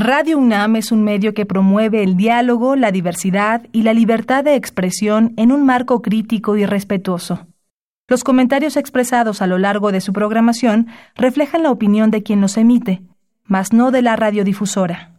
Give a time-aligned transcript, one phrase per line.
[0.00, 4.54] Radio UNAM es un medio que promueve el diálogo, la diversidad y la libertad de
[4.54, 7.48] expresión en un marco crítico y respetuoso.
[8.06, 12.56] Los comentarios expresados a lo largo de su programación reflejan la opinión de quien los
[12.56, 13.02] emite,
[13.42, 15.14] mas no de la radiodifusora.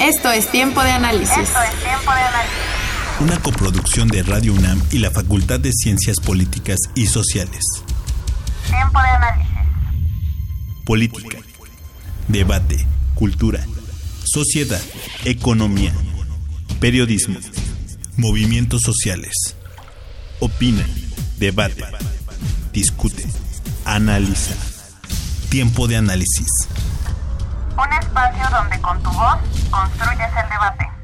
[0.00, 1.30] Esto es Tiempo de Análisis.
[1.30, 3.20] Esto es Tiempo de Análisis.
[3.20, 7.62] Una coproducción de Radio UNAM y la Facultad de Ciencias Políticas y Sociales.
[8.68, 9.54] Tiempo de Análisis.
[10.84, 11.38] Política
[12.28, 13.64] debate, cultura,
[14.24, 14.80] sociedad,
[15.24, 15.92] economía,
[16.80, 17.38] periodismo,
[18.16, 19.56] movimientos sociales.
[20.40, 20.84] Opina,
[21.38, 21.84] debate,
[22.72, 23.24] discute,
[23.84, 24.54] analiza.
[25.48, 26.48] Tiempo de análisis.
[27.76, 29.38] Un espacio donde con tu voz
[29.70, 31.03] construyes el debate.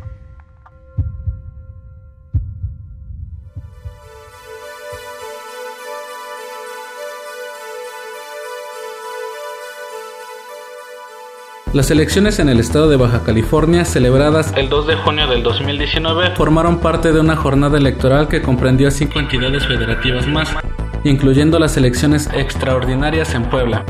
[11.73, 16.35] Las elecciones en el estado de Baja California, celebradas el 2 de junio del 2019,
[16.35, 20.49] formaron parte de una jornada electoral que comprendió a cinco entidades federativas más,
[21.05, 23.85] incluyendo las elecciones extraordinarias en Puebla.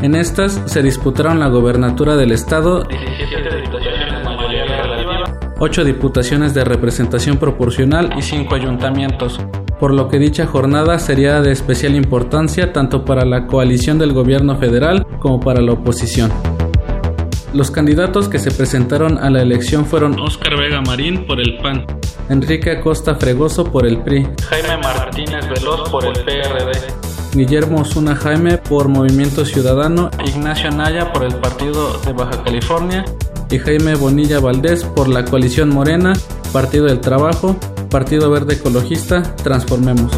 [0.00, 5.24] En estas se disputaron la gobernatura del estado, 17 diputaciones mayoría relativa,
[5.58, 9.40] 8 diputaciones de representación proporcional y 5 ayuntamientos,
[9.78, 14.56] por lo que dicha jornada sería de especial importancia tanto para la coalición del gobierno
[14.56, 16.32] federal como para la oposición.
[17.52, 21.86] Los candidatos que se presentaron a la elección fueron Óscar Vega Marín por el PAN,
[22.28, 26.72] Enrique Acosta Fregoso por el PRI, Jaime Martínez Veloz por el PRD,
[27.34, 33.04] Guillermo Osuna Jaime por Movimiento Ciudadano, Ignacio Naya por el Partido de Baja California
[33.50, 36.12] y Jaime Bonilla Valdés por la coalición Morena,
[36.52, 37.56] Partido del Trabajo,
[37.90, 40.12] Partido Verde Ecologista, Transformemos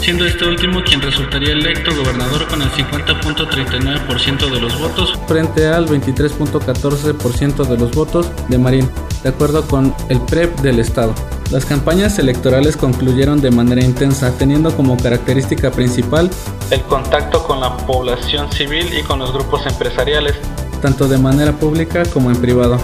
[0.00, 5.86] siendo este último quien resultaría electo gobernador con el 50.39% de los votos frente al
[5.86, 8.90] 23.14% de los votos de Marín,
[9.22, 11.14] de acuerdo con el PREP del Estado.
[11.50, 16.30] Las campañas electorales concluyeron de manera intensa, teniendo como característica principal
[16.70, 20.36] el contacto con la población civil y con los grupos empresariales,
[20.80, 22.78] tanto de manera pública como en privado.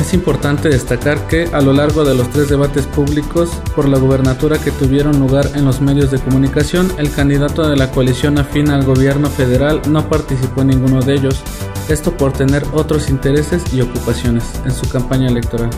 [0.00, 4.58] Es importante destacar que a lo largo de los tres debates públicos por la gubernatura
[4.58, 8.84] que tuvieron lugar en los medios de comunicación, el candidato de la coalición afín al
[8.84, 11.42] gobierno federal no participó en ninguno de ellos,
[11.88, 15.70] esto por tener otros intereses y ocupaciones en su campaña electoral.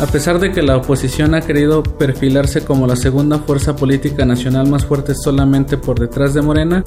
[0.00, 4.66] A pesar de que la oposición ha querido perfilarse como la segunda fuerza política nacional
[4.66, 6.82] más fuerte solamente por detrás de Morena,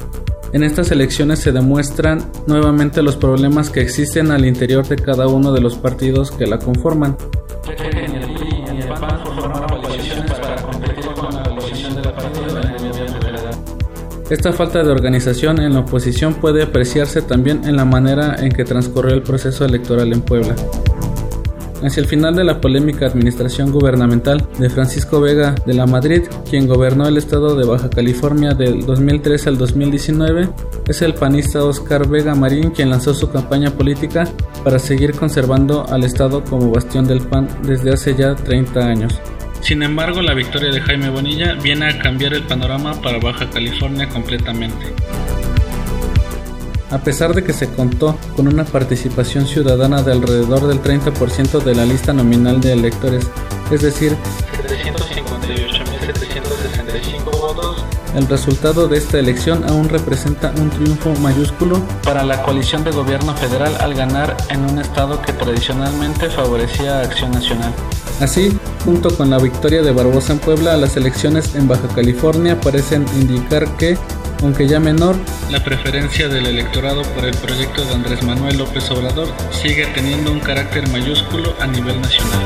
[0.51, 5.51] en estas elecciones se demuestran nuevamente los problemas que existen al interior de cada uno
[5.51, 7.15] de los partidos que la conforman.
[14.27, 18.63] Esta falta de organización en la oposición puede apreciarse también en la manera en que
[18.63, 20.55] transcurrió el proceso electoral en Puebla.
[21.83, 26.65] Hacia el final de la polémica administración gubernamental de Francisco Vega de la Madrid, quien
[26.65, 30.49] gobernó el estado de Baja California del 2003 al 2019,
[30.87, 34.23] es el panista Oscar Vega Marín quien lanzó su campaña política
[34.63, 39.19] para seguir conservando al estado como bastión del PAN desde hace ya 30 años.
[39.59, 44.07] Sin embargo, la victoria de Jaime Bonilla viene a cambiar el panorama para Baja California
[44.07, 44.85] completamente.
[46.93, 51.73] A pesar de que se contó con una participación ciudadana de alrededor del 30% de
[51.73, 53.25] la lista nominal de electores,
[53.71, 54.15] es decir,
[54.61, 57.83] 758.765 votos,
[58.15, 63.33] el resultado de esta elección aún representa un triunfo mayúsculo para la coalición de gobierno
[63.33, 67.73] federal al ganar en un estado que tradicionalmente favorecía a Acción Nacional.
[68.19, 68.55] Así,
[68.85, 73.67] junto con la victoria de Barbosa en Puebla, las elecciones en Baja California parecen indicar
[73.77, 73.97] que
[74.43, 75.15] aunque ya menor,
[75.49, 80.39] la preferencia del electorado por el proyecto de Andrés Manuel López Obrador sigue teniendo un
[80.39, 82.45] carácter mayúsculo a nivel nacional.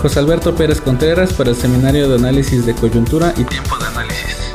[0.00, 4.52] José Alberto Pérez Contreras para el Seminario de Análisis de Coyuntura y Tiempo de Análisis.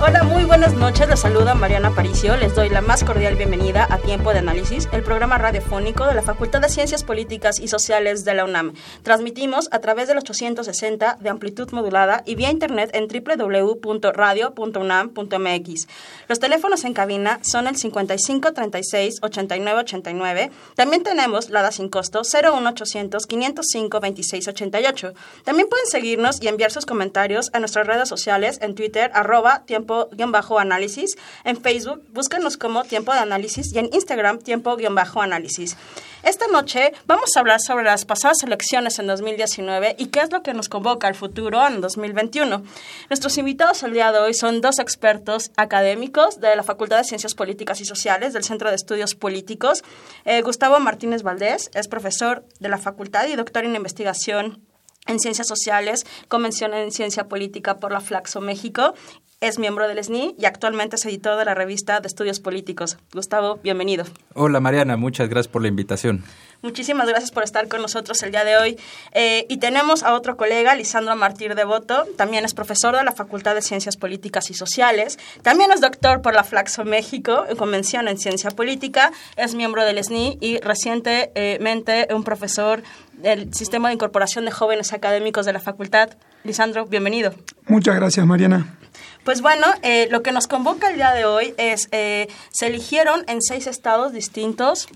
[0.00, 1.08] Hola, muy buenas noches.
[1.08, 2.36] Les saluda Mariana Paricio.
[2.36, 6.22] Les doy la más cordial bienvenida a Tiempo de Análisis, el programa radiofónico de la
[6.22, 8.72] Facultad de Ciencias Políticas y Sociales de la UNAM.
[9.02, 15.88] Transmitimos a través de los 860 de amplitud modulada y vía internet en www.radio.unam.mx.
[16.28, 20.52] Los teléfonos en cabina son el 55 36 89 89.
[20.76, 25.12] También tenemos la da sin costo 01800 505 26 88.
[25.42, 30.08] También pueden seguirnos y enviar sus comentarios a nuestras redes sociales en Twitter, arroba tiempo
[30.52, 31.16] tiempo-análisis.
[31.44, 35.76] En Facebook, búscanos como Tiempo de Análisis y en Instagram, tiempo-análisis.
[36.22, 40.42] Esta noche vamos a hablar sobre las pasadas elecciones en 2019 y qué es lo
[40.42, 42.62] que nos convoca al futuro en 2021.
[43.10, 47.34] Nuestros invitados el día de hoy son dos expertos académicos de la Facultad de Ciencias
[47.34, 49.82] Políticas y Sociales del Centro de Estudios Políticos.
[50.24, 54.62] Eh, Gustavo Martínez Valdés es profesor de la facultad y doctor en investigación
[55.06, 58.94] en Ciencias Sociales, Convención en Ciencia Política por la Flaxo México.
[59.42, 62.96] Es miembro del SNI y actualmente es editor de la revista de Estudios Políticos.
[63.12, 64.04] Gustavo, bienvenido.
[64.34, 66.22] Hola Mariana, muchas gracias por la invitación.
[66.62, 68.78] Muchísimas gracias por estar con nosotros el día de hoy.
[69.10, 73.56] Eh, y tenemos a otro colega, Lisandro Martir Devoto, también es profesor de la Facultad
[73.56, 78.18] de Ciencias Políticas y Sociales, también es doctor por la Flaxo México, en Convención en
[78.18, 82.84] Ciencia Política, es miembro del SNI y recientemente un profesor
[83.14, 86.10] del Sistema de Incorporación de Jóvenes Académicos de la Facultad.
[86.44, 87.34] Lisandro, bienvenido.
[87.66, 88.78] Muchas gracias, Mariana.
[89.24, 93.24] Pues bueno, eh, lo que nos convoca el día de hoy es, eh, se eligieron
[93.28, 94.88] en seis estados distintos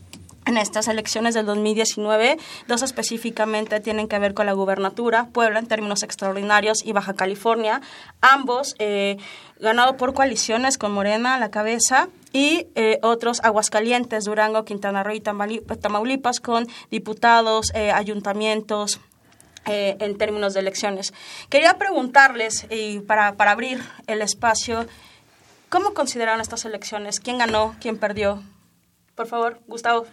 [0.47, 2.39] en estas elecciones del 2019.
[2.67, 7.83] Dos específicamente tienen que ver con la gubernatura, Puebla en términos extraordinarios y Baja California,
[8.21, 9.19] ambos eh,
[9.61, 15.15] ganado por coaliciones con Morena a la cabeza y eh, otros Aguascalientes, Durango, Quintana Roo
[15.15, 19.01] y Tamaulipas con diputados, eh, ayuntamientos,
[19.67, 21.13] en términos de elecciones.
[21.49, 24.87] Quería preguntarles, y para, para abrir el espacio,
[25.69, 27.21] ¿cómo consideraron estas elecciones?
[27.21, 27.75] ¿Quién ganó?
[27.81, 28.43] ¿Quién perdió?
[29.15, 30.07] Por favor, Gustavo.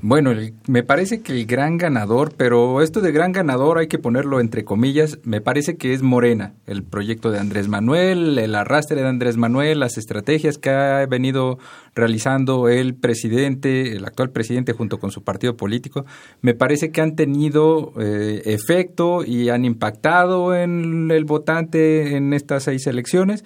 [0.00, 0.30] Bueno,
[0.68, 4.64] me parece que el gran ganador, pero esto de gran ganador hay que ponerlo entre
[4.64, 9.36] comillas, me parece que es Morena, el proyecto de Andrés Manuel, el arrastre de Andrés
[9.36, 11.58] Manuel, las estrategias que ha venido
[11.96, 16.06] realizando el presidente, el actual presidente junto con su partido político,
[16.42, 22.62] me parece que han tenido eh, efecto y han impactado en el votante en estas
[22.62, 23.44] seis elecciones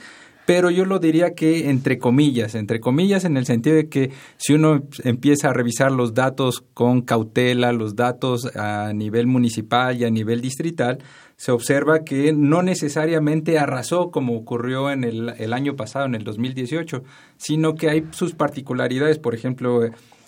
[0.55, 4.53] pero yo lo diría que entre comillas, entre comillas en el sentido de que si
[4.53, 10.11] uno empieza a revisar los datos con cautela, los datos a nivel municipal y a
[10.11, 10.99] nivel distrital,
[11.37, 16.23] se observa que no necesariamente arrasó como ocurrió en el, el año pasado, en el
[16.23, 17.03] 2018,
[17.39, 19.81] sino que hay sus particularidades, por ejemplo,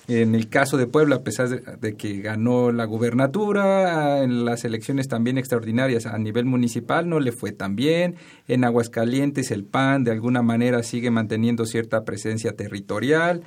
[0.07, 5.09] en el caso de Puebla, a pesar de, que ganó la gubernatura, en las elecciones
[5.09, 8.17] también extraordinarias a nivel municipal no le fue tan bien.
[8.47, 13.43] En Aguascalientes el PAN de alguna manera sigue manteniendo cierta presencia territorial.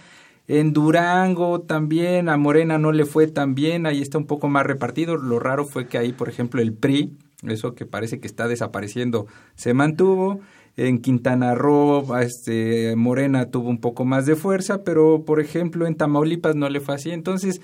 [0.47, 4.65] En Durango también a Morena no le fue tan bien, ahí está un poco más
[4.65, 5.17] repartido.
[5.17, 7.11] Lo raro fue que ahí, por ejemplo, el PRI,
[7.43, 10.39] eso que parece que está desapareciendo, se mantuvo.
[10.77, 15.95] En Quintana Roo, este, Morena tuvo un poco más de fuerza, pero por ejemplo en
[15.95, 17.09] Tamaulipas no le fue así.
[17.09, 17.61] Entonces,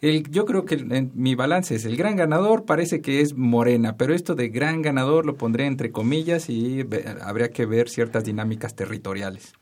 [0.00, 0.76] el, yo creo que
[1.14, 5.26] mi balance es el gran ganador parece que es Morena, pero esto de gran ganador
[5.26, 6.84] lo pondré entre comillas y
[7.22, 9.52] habría que ver ciertas dinámicas territoriales.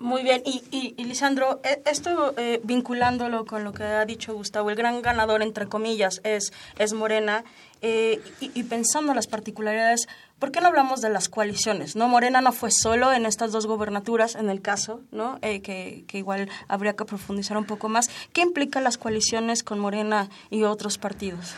[0.00, 4.70] Muy bien, y, y, Lisandro, e, esto eh, vinculándolo con lo que ha dicho Gustavo,
[4.70, 7.44] el gran ganador, entre comillas, es, es Morena,
[7.82, 10.08] eh, y, y, pensando las particularidades,
[10.40, 11.94] ¿por qué no hablamos de las coaliciones?
[11.94, 12.08] ¿no?
[12.08, 15.38] Morena no fue solo en estas dos gobernaturas, en el caso, ¿no?
[15.42, 18.10] Eh, que, que, igual habría que profundizar un poco más.
[18.32, 21.54] ¿Qué implica las coaliciones con Morena y otros partidos?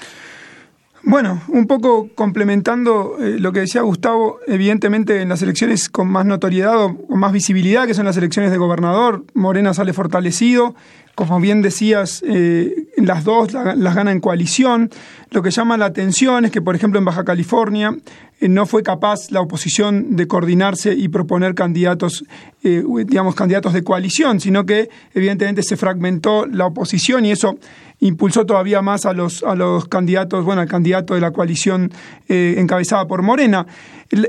[1.05, 6.25] Bueno, un poco complementando eh, lo que decía Gustavo, evidentemente en las elecciones con más
[6.25, 10.77] notoriedad o con más visibilidad, que son las elecciones de gobernador, Morena sale fortalecido,
[11.15, 14.91] como bien decías, eh, las dos las gana en coalición.
[15.31, 17.95] Lo que llama la atención es que, por ejemplo, en Baja California
[18.41, 22.25] eh, no fue capaz la oposición de coordinarse y proponer candidatos,
[22.65, 27.59] eh, digamos, candidatos de coalición, sino que evidentemente se fragmentó la oposición y eso
[28.01, 31.93] impulsó todavía más a los, a los candidatos, bueno, al candidato de la coalición
[32.29, 33.67] encabezada por Morena.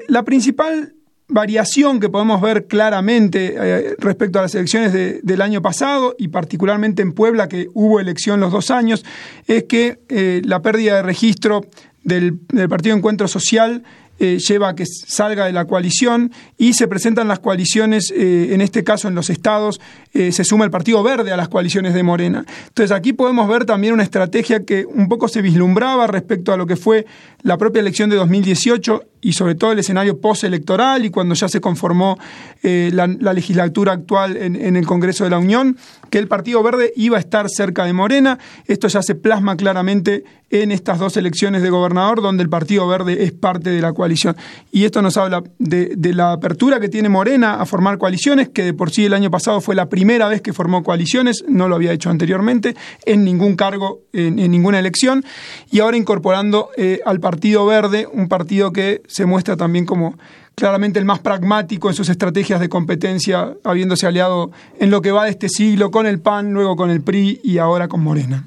[0.07, 0.93] La principal
[1.27, 7.01] variación que podemos ver claramente eh, respecto a las elecciones del año pasado y particularmente
[7.01, 9.05] en Puebla, que hubo elección los dos años,
[9.47, 11.65] es que eh, la pérdida de registro
[12.03, 12.37] del,
[12.69, 13.83] Partido Encuentro Social
[14.19, 18.83] eh, lleva a que salga de la coalición y se presentan las coaliciones, en este
[18.83, 19.81] caso en los estados,
[20.13, 22.45] se suma el Partido Verde a las coaliciones de Morena.
[22.67, 26.67] Entonces aquí podemos ver también una estrategia que un poco se vislumbraba respecto a lo
[26.67, 27.05] que fue
[27.41, 31.61] la propia elección de 2018 y sobre todo el escenario postelectoral y cuando ya se
[31.61, 32.19] conformó
[32.61, 35.77] la, legislatura actual en, en el Congreso de la Unión,
[36.13, 38.37] que el Partido Verde iba a estar cerca de Morena.
[38.67, 43.23] Esto ya se plasma claramente en estas dos elecciones de gobernador, donde el Partido Verde
[43.23, 44.37] es parte de la coalición.
[44.71, 48.73] Y esto nos habla de, la apertura que tiene Morena a formar coaliciones, que de
[48.73, 51.91] por sí el año pasado fue la primera vez que formó coaliciones, no lo había
[51.91, 55.25] hecho anteriormente, en ningún cargo, en, ninguna elección,
[55.71, 60.17] y ahora incorporando eh, al Partido Verde, un partido que se muestra también como
[60.55, 65.25] claramente el más pragmático en sus estrategias de competencia, habiéndose aliado en lo que va
[65.25, 68.43] de este siglo con el PAN, luego con el PRI y ahora con Morena.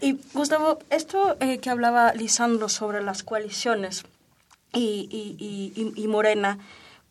[0.00, 4.04] Y Gustavo, esto eh, que hablaba Lisandro sobre las coaliciones
[4.72, 6.58] y, y, y, Morena,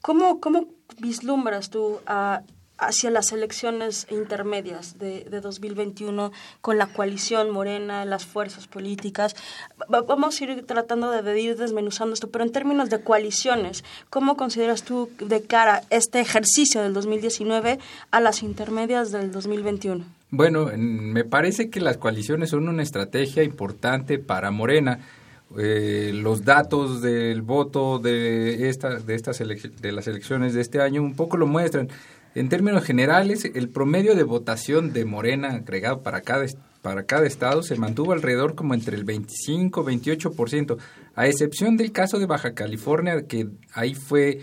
[0.01, 0.65] ¿cómo, ¿cómo,
[0.99, 2.41] vislumbras tú a
[2.77, 6.31] hacia las elecciones intermedias de, de, 2021
[6.61, 9.35] con la coalición morena, las fuerzas políticas.
[9.87, 14.83] vamos a ir tratando de, ir desmenuzando esto, pero en términos de coaliciones, ¿cómo consideras
[14.83, 17.79] tú de cara este ejercicio del 2019
[18.11, 20.05] a las intermedias del 2021?
[20.29, 24.99] Bueno, me parece que las coaliciones son una estrategia importante para Morena.
[25.57, 31.01] Eh, los datos del voto de, esta, de, estas de las elecciones de este año
[31.01, 31.87] un poco lo muestran.
[32.37, 36.45] En términos generales, el promedio de votación de Morena agregado para cada,
[36.83, 40.77] para cada estado se mantuvo alrededor como entre el 25 28%,
[41.15, 44.41] a excepción del caso de Baja California, que ahí fue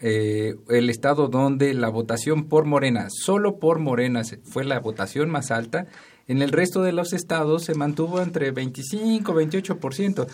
[0.00, 5.50] eh, el estado donde la votación por Morena, solo por Morena fue la votación más
[5.50, 5.88] alta.
[6.28, 10.28] En el resto de los estados se mantuvo entre 25 28%.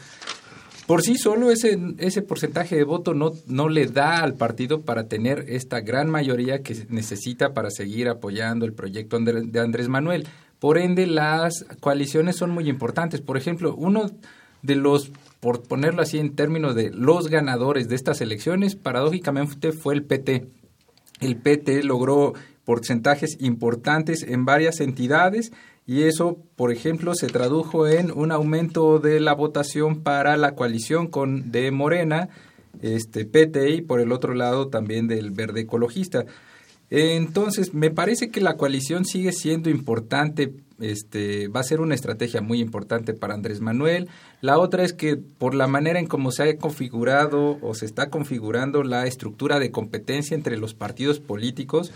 [0.88, 5.06] Por sí solo ese, ese porcentaje de voto no, no le da al partido para
[5.06, 10.26] tener esta gran mayoría que necesita para seguir apoyando el proyecto de Andrés Manuel.
[10.58, 13.20] Por ende, las coaliciones son muy importantes.
[13.20, 14.10] Por ejemplo, uno
[14.62, 19.92] de los, por ponerlo así en términos de los ganadores de estas elecciones, paradójicamente fue
[19.92, 20.46] el PT.
[21.20, 22.32] El PT logró
[22.64, 25.52] porcentajes importantes en varias entidades
[25.88, 31.06] y eso, por ejemplo, se tradujo en un aumento de la votación para la coalición
[31.06, 32.28] con de Morena,
[32.82, 36.26] este PTI, por el otro lado también del Verde Ecologista.
[36.90, 42.42] Entonces, me parece que la coalición sigue siendo importante, este, va a ser una estrategia
[42.42, 44.10] muy importante para Andrés Manuel.
[44.42, 48.10] La otra es que por la manera en cómo se ha configurado o se está
[48.10, 51.92] configurando la estructura de competencia entre los partidos políticos,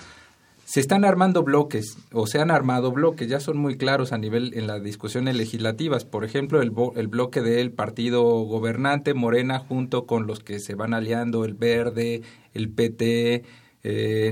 [0.73, 4.55] se están armando bloques o se han armado bloques, ya son muy claros a nivel
[4.55, 6.07] en las discusiones legislativas.
[6.07, 10.95] Por ejemplo, el, el bloque del partido gobernante Morena junto con los que se van
[10.95, 12.23] aliando el Verde,
[12.55, 13.43] el PT,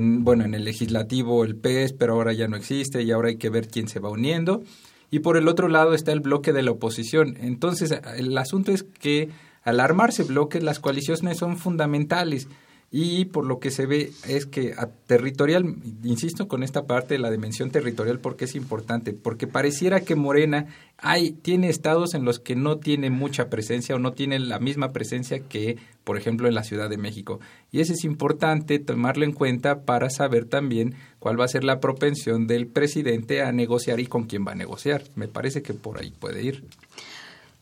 [0.00, 3.50] bueno, en el legislativo el PES, pero ahora ya no existe y ahora hay que
[3.50, 4.62] ver quién se va uniendo.
[5.10, 7.36] Y por el otro lado está el bloque de la oposición.
[7.38, 9.28] Entonces, el asunto es que
[9.62, 12.48] al armarse bloques, las coaliciones son fundamentales
[12.92, 17.20] y por lo que se ve es que a territorial, insisto con esta parte de
[17.20, 20.66] la dimensión territorial porque es importante, porque pareciera que Morena
[20.98, 24.92] hay, tiene estados en los que no tiene mucha presencia o no tiene la misma
[24.92, 27.38] presencia que, por ejemplo, en la Ciudad de México.
[27.70, 31.78] Y eso es importante tomarlo en cuenta para saber también cuál va a ser la
[31.78, 35.04] propensión del presidente a negociar y con quién va a negociar.
[35.14, 36.64] Me parece que por ahí puede ir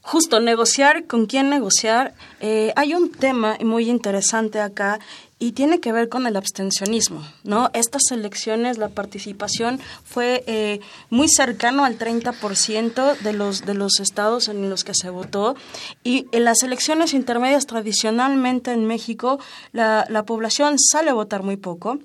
[0.09, 2.15] justo negociar, con quién negociar.
[2.41, 5.01] Eh, hay un tema muy interesante acá
[5.39, 7.69] y tiene que ver con el abstencionismo, ¿no?
[7.75, 14.49] Estas elecciones, la participación fue eh, muy cercano al 30% de los, de los estados
[14.49, 15.57] en los que se votó
[16.03, 19.39] y en las elecciones intermedias tradicionalmente en México
[19.73, 21.99] la, la población sale a votar muy poco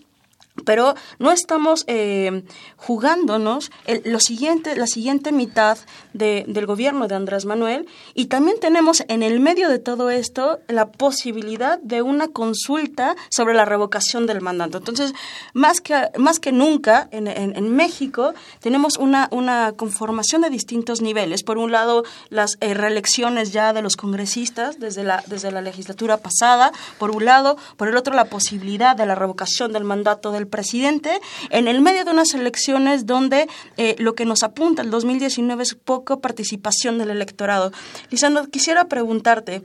[0.66, 2.44] pero no estamos eh,
[2.78, 3.72] jugándonos
[4.06, 5.78] lo siguiente, la siguiente mitad
[6.14, 10.60] de, del gobierno de Andrés Manuel y también tenemos en el medio de todo esto
[10.68, 14.78] la posibilidad de una consulta sobre la revocación del mandato.
[14.78, 15.14] Entonces,
[15.54, 21.44] más que, más que nunca en, en, México tenemos una, una conformación de distintos niveles.
[21.44, 26.18] Por un lado, las eh, reelecciones ya de los congresistas desde la, desde la legislatura
[26.18, 30.43] pasada, por un lado, por el otro la posibilidad de la revocación del mandato del
[30.48, 31.20] presidente
[31.50, 33.48] en el medio de unas elecciones donde
[33.78, 37.72] eh, lo que nos apunta el 2019 es poca participación del electorado.
[38.10, 39.64] Lisandro, quisiera preguntarte,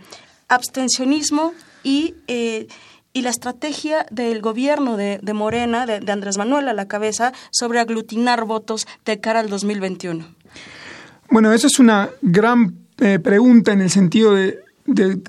[0.48, 2.14] abstencionismo y...
[2.26, 2.68] Eh,
[3.14, 8.44] y la estrategia del gobierno de, Morena, de, Andrés Manuel a la cabeza, sobre aglutinar
[8.44, 10.24] votos de cara al 2021?
[11.30, 14.60] Bueno, eso es una gran eh, pregunta en el sentido de,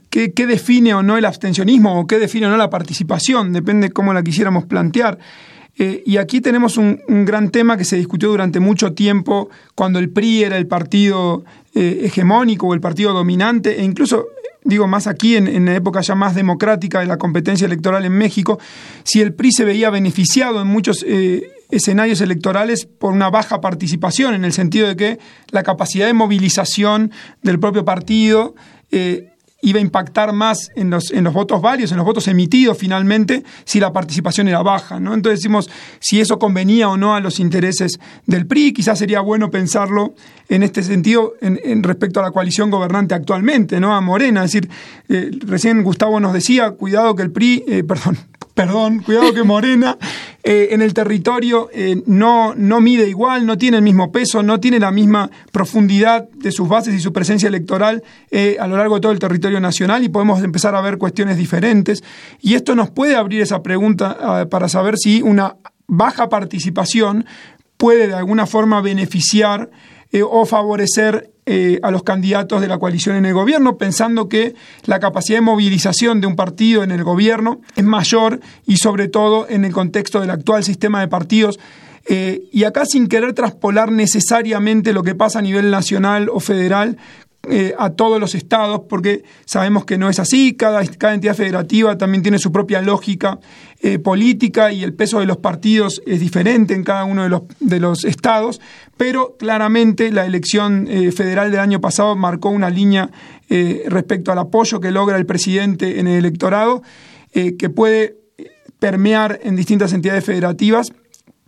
[0.09, 4.13] qué, define o no el abstencionismo o qué define o no la participación, depende cómo
[4.13, 5.19] la quisiéramos plantear.
[5.77, 10.09] Eh, y aquí tenemos un, gran tema que se discutió durante mucho tiempo cuando el
[10.09, 14.27] PRI era el partido eh, hegemónico o el partido dominante, e incluso,
[14.63, 18.11] digo, más aquí en, en, la época ya más democrática de la competencia electoral en
[18.11, 18.59] México,
[19.03, 24.33] si el PRI se veía beneficiado en muchos eh, escenarios electorales por una baja participación,
[24.33, 25.19] en el sentido de que
[25.51, 27.11] la capacidad de movilización
[27.41, 28.55] del propio partido
[29.61, 33.43] iba a impactar más en los, en los votos varios, en los votos emitidos finalmente,
[33.65, 34.99] si la participación era baja.
[34.99, 35.13] ¿no?
[35.13, 38.73] Entonces decimos si eso convenía o no a los intereses del PRI.
[38.73, 40.13] Quizás sería bueno pensarlo
[40.47, 43.93] en este sentido en, respecto a la coalición gobernante actualmente, ¿no?
[43.93, 44.45] a Morena.
[44.45, 44.69] Es decir,
[45.09, 48.17] eh, recién Gustavo nos decía, cuidado que el PRI, eh, perdón,
[48.59, 49.97] perdón, cuidado que Morena
[50.43, 54.59] eh, en el territorio eh, no, no mide igual, no tiene el mismo peso, no
[54.59, 58.95] tiene la misma profundidad de sus bases y su presencia electoral eh, a lo largo
[58.95, 62.03] de todo el territorio nacional y podemos empezar a ver cuestiones diferentes.
[62.41, 65.55] Y esto nos puede abrir esa pregunta ah, para saber si una
[65.87, 67.25] baja participación
[67.77, 69.69] puede de alguna forma beneficiar
[70.29, 74.53] o favorecer eh, a los candidatos de la coalición en el gobierno, pensando que
[74.85, 79.47] la capacidad de movilización de un partido en el gobierno es mayor y sobre todo
[79.49, 81.59] en el contexto del actual sistema de partidos.
[82.05, 86.97] Eh, y acá sin querer traspolar necesariamente lo que pasa a nivel nacional o federal,
[87.49, 92.21] eh, a todos los estados, porque sabemos que no es así, cada, entidad federativa también
[92.21, 93.39] tiene su propia lógica
[93.81, 97.41] eh, política y el peso de los partidos es diferente en cada uno de los,
[97.59, 98.61] de los estados,
[98.97, 103.09] pero claramente la elección eh, federal del año pasado marcó una línea
[103.87, 106.83] respecto al apoyo que logra el presidente en el electorado,
[107.33, 108.17] que puede
[108.77, 110.91] permear en distintas entidades federativas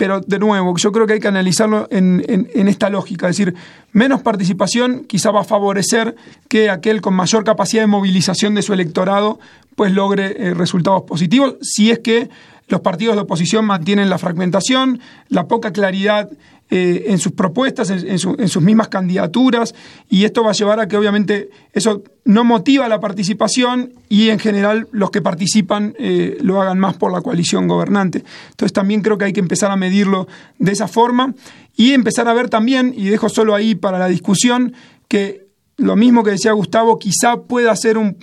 [0.01, 3.53] pero de nuevo, yo creo que hay que analizarlo en, esta lógica, es decir,
[3.91, 6.15] menos participación quizá va a favorecer
[6.47, 9.39] que aquel con mayor capacidad de movilización de su electorado
[9.75, 12.31] pues logre eh, resultados positivos, si es que
[12.67, 16.31] los partidos de oposición mantienen la fragmentación, la poca claridad
[16.73, 19.75] eh, en sus propuestas, en, sus mismas candidaturas,
[20.09, 24.39] y esto va a llevar a que obviamente eso no motiva la participación y en
[24.39, 28.23] general los que participan eh, lo hagan más por la coalición gobernante.
[28.51, 31.35] Entonces también creo que hay que empezar a medirlo de esa forma
[31.75, 34.73] y empezar a ver también, y dejo solo ahí para la discusión,
[35.09, 38.15] que lo mismo que decía Gustavo, quizá pueda ser un,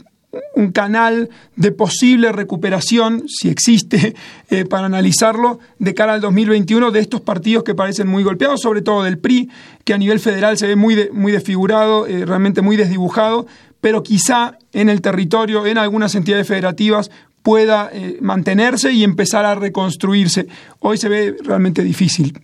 [0.55, 4.15] un canal de posible recuperación, si existe,
[4.51, 8.83] eh, para analizarlo de cara al 2021 de estos partidos que parecen muy golpeados, sobre
[8.83, 9.51] todo del PRI,
[9.85, 13.47] que a nivel federal se ve muy, muy desfigurado, eh, realmente muy desdibujado,
[13.81, 17.11] pero quizá en el territorio, en algunas entidades federativas,
[17.43, 20.49] pueda eh, mantenerse y empezar a reconstruirse.
[20.81, 22.39] Hoy se ve realmente difícil.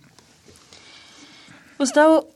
[1.77, 2.29] Gustavo,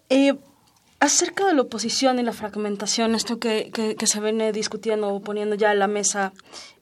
[1.02, 5.56] Acerca de la oposición y la fragmentación, esto que, que, se viene discutiendo o poniendo
[5.56, 6.34] ya en la mesa,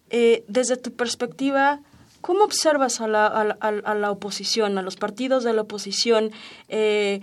[0.10, 1.82] eh, desde tu perspectiva,
[2.22, 6.32] ¿cómo observas a la, a, la, oposición, a los partidos de la oposición?
[6.68, 7.22] Eh,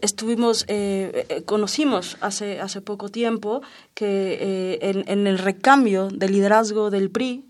[0.00, 3.62] estuvimos, eh, conocimos hace, hace poco tiempo
[3.94, 7.44] que en, en, el recambio del liderazgo del PRI,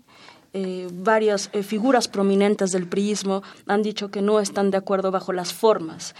[0.91, 6.13] varias figuras prominentes del priismo han dicho que no están de acuerdo bajo las formas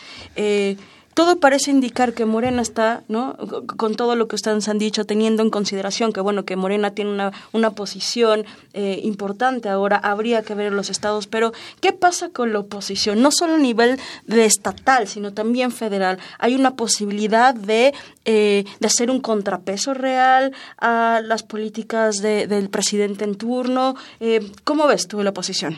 [1.13, 3.35] todo parece indicar que Morena está, ¿no?
[3.77, 7.11] Con todo lo que ustedes han dicho, teniendo en consideración que, bueno, que Morena tiene
[7.11, 12.53] una, una posición eh, importante ahora, habría que ver los estados, pero ¿qué pasa con
[12.53, 13.21] la oposición?
[13.21, 16.19] No solo a nivel de estatal, sino también federal.
[16.39, 17.93] Hay una posibilidad de,
[18.25, 23.95] eh, de hacer un contrapeso real a las políticas del presidente en turno.
[24.19, 25.77] Eh, ¿Cómo ves tú la oposición?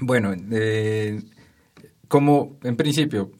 [0.00, 0.34] Bueno,
[2.08, 3.30] como en principio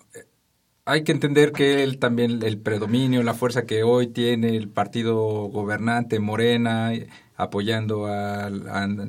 [0.86, 5.16] hay que entender que él también el predominio, la fuerza que hoy tiene el partido
[5.48, 6.92] gobernante Morena,
[7.36, 8.50] apoyando a,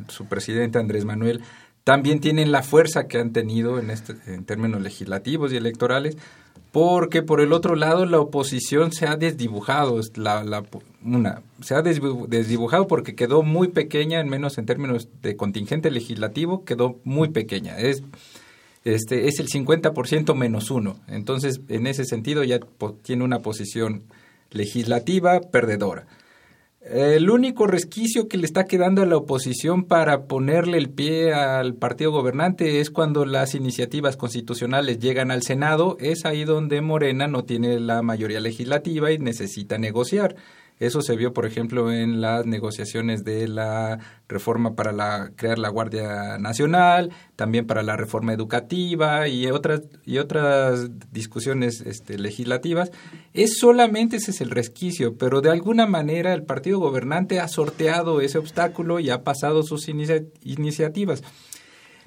[0.07, 1.41] su presidente Andrés Manuel,
[1.83, 6.17] también tienen la fuerza que han tenido en, este, en términos legislativos y electorales,
[6.71, 10.63] porque por el otro lado la oposición se ha desdibujado, la, la,
[11.03, 16.65] una, se ha desdibujado porque quedó muy pequeña, en menos en términos de contingente legislativo,
[16.65, 17.77] quedó muy pequeña.
[17.77, 18.01] Es
[18.85, 20.99] este, es el 50% menos uno.
[21.07, 22.59] Entonces, en ese sentido ya
[23.01, 24.03] tiene una posición
[24.51, 26.07] legislativa perdedora.
[26.81, 31.73] El único resquicio que le está quedando a la oposición para ponerle el pie al
[31.73, 37.43] partido gobernante es cuando las iniciativas constitucionales llegan al Senado, es ahí donde Morena no
[37.43, 40.35] tiene la mayoría legislativa y necesita negociar.
[40.79, 45.69] Eso se vio, por ejemplo, en las negociaciones de la reforma para la, crear la
[45.69, 52.91] Guardia Nacional, también para la reforma educativa y otras, y otras discusiones este, legislativas.
[53.33, 58.19] Es solamente ese es el resquicio, pero de alguna manera el partido gobernante ha sorteado
[58.19, 61.23] ese obstáculo y ha pasado sus iniciativas.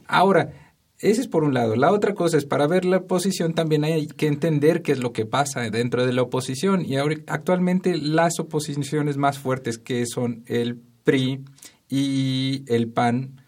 [0.06, 0.52] Ahora,
[1.00, 1.76] ese es por un lado.
[1.76, 5.12] La otra cosa es, para ver la oposición también hay que entender qué es lo
[5.12, 6.84] que pasa dentro de la oposición.
[6.84, 11.44] Y actualmente las oposiciones más fuertes que son el PRI
[11.88, 13.40] y el PAN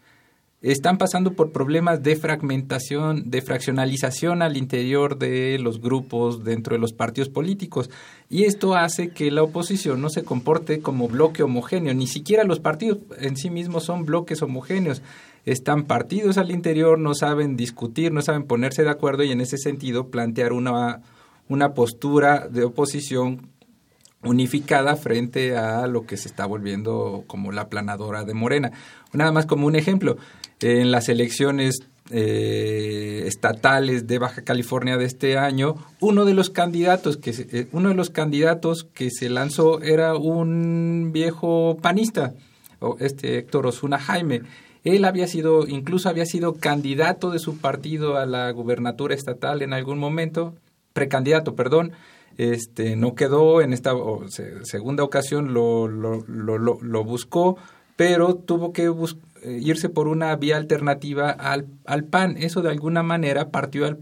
[0.61, 6.79] están pasando por problemas de fragmentación, de fraccionalización al interior de los grupos dentro de
[6.79, 7.89] los partidos políticos.
[8.29, 12.59] Y esto hace que la oposición no se comporte como bloque homogéneo, ni siquiera los
[12.59, 15.01] partidos en sí mismos son bloques homogéneos.
[15.45, 19.57] Están partidos al interior, no saben discutir, no saben ponerse de acuerdo y en ese
[19.57, 21.01] sentido plantear una,
[21.47, 23.49] una postura de oposición
[24.23, 28.71] unificada frente a lo que se está volviendo como la planadora de Morena.
[29.13, 30.17] Nada más como un ejemplo,
[30.61, 31.79] en las elecciones
[32.11, 37.67] eh, estatales de Baja California de este año, uno de los candidatos que se, eh,
[37.71, 42.33] uno de los candidatos que se lanzó era un viejo panista,
[42.99, 44.41] este Héctor Osuna Jaime.
[44.83, 49.73] Él había sido, incluso había sido candidato de su partido a la gubernatura estatal en
[49.73, 50.55] algún momento,
[50.93, 51.91] precandidato, perdón,
[52.37, 53.93] este, no quedó en esta
[54.63, 57.57] segunda ocasión, lo, lo, lo, buscó,
[57.95, 58.91] pero tuvo que
[59.43, 62.37] eh, irse por una vía alternativa al, al PAN.
[62.37, 63.97] Eso de alguna manera partió al,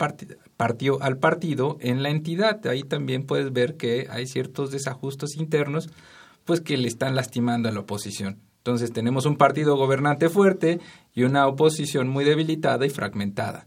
[0.55, 2.65] partió al partido en la entidad.
[2.67, 5.89] Ahí también puedes ver que hay ciertos desajustes internos
[6.45, 8.37] pues que le están lastimando a la oposición.
[8.59, 10.79] Entonces tenemos un partido gobernante fuerte
[11.13, 13.65] y una oposición muy debilitada y fragmentada.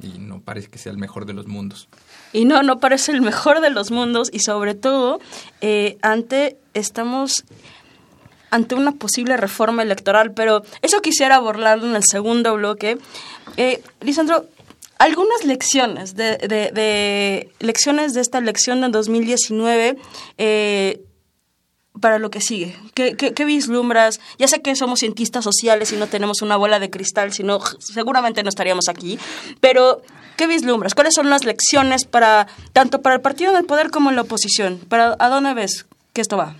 [0.00, 1.88] Y no parece que sea el mejor de los mundos.
[2.32, 5.20] Y no, no parece el mejor de los mundos y sobre todo
[5.60, 7.44] eh, ante estamos
[8.50, 12.98] ante una posible reforma electoral, pero eso quisiera abordarlo en el segundo bloque.
[13.56, 14.46] Eh, Lisandro,
[14.98, 19.96] algunas lecciones de, de, lecciones de esta elección de 2019
[20.36, 21.00] eh,
[22.00, 22.76] para lo que sigue?
[22.94, 24.20] ¿Qué, ¿Qué, vislumbras?
[24.38, 28.42] Ya sé que somos cientistas sociales y no tenemos una bola de cristal, sino seguramente
[28.42, 29.18] no estaríamos aquí,
[29.60, 30.02] pero
[30.36, 30.94] ¿qué vislumbras?
[30.94, 34.80] ¿Cuáles son las lecciones para tanto para el partido del poder como en la oposición?
[34.88, 36.56] ¿Para, ¿A dónde ves que esto va?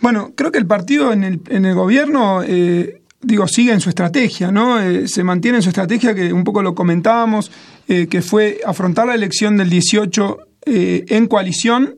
[0.00, 2.42] Bueno, creo que el partido en el, en el gobierno...
[2.42, 4.80] Eh, digo, sigue en su estrategia, ¿no?
[4.80, 7.52] Eh, se mantiene en su estrategia que un poco lo comentábamos,
[7.86, 11.96] eh, que fue afrontar la elección del 18 en coalición,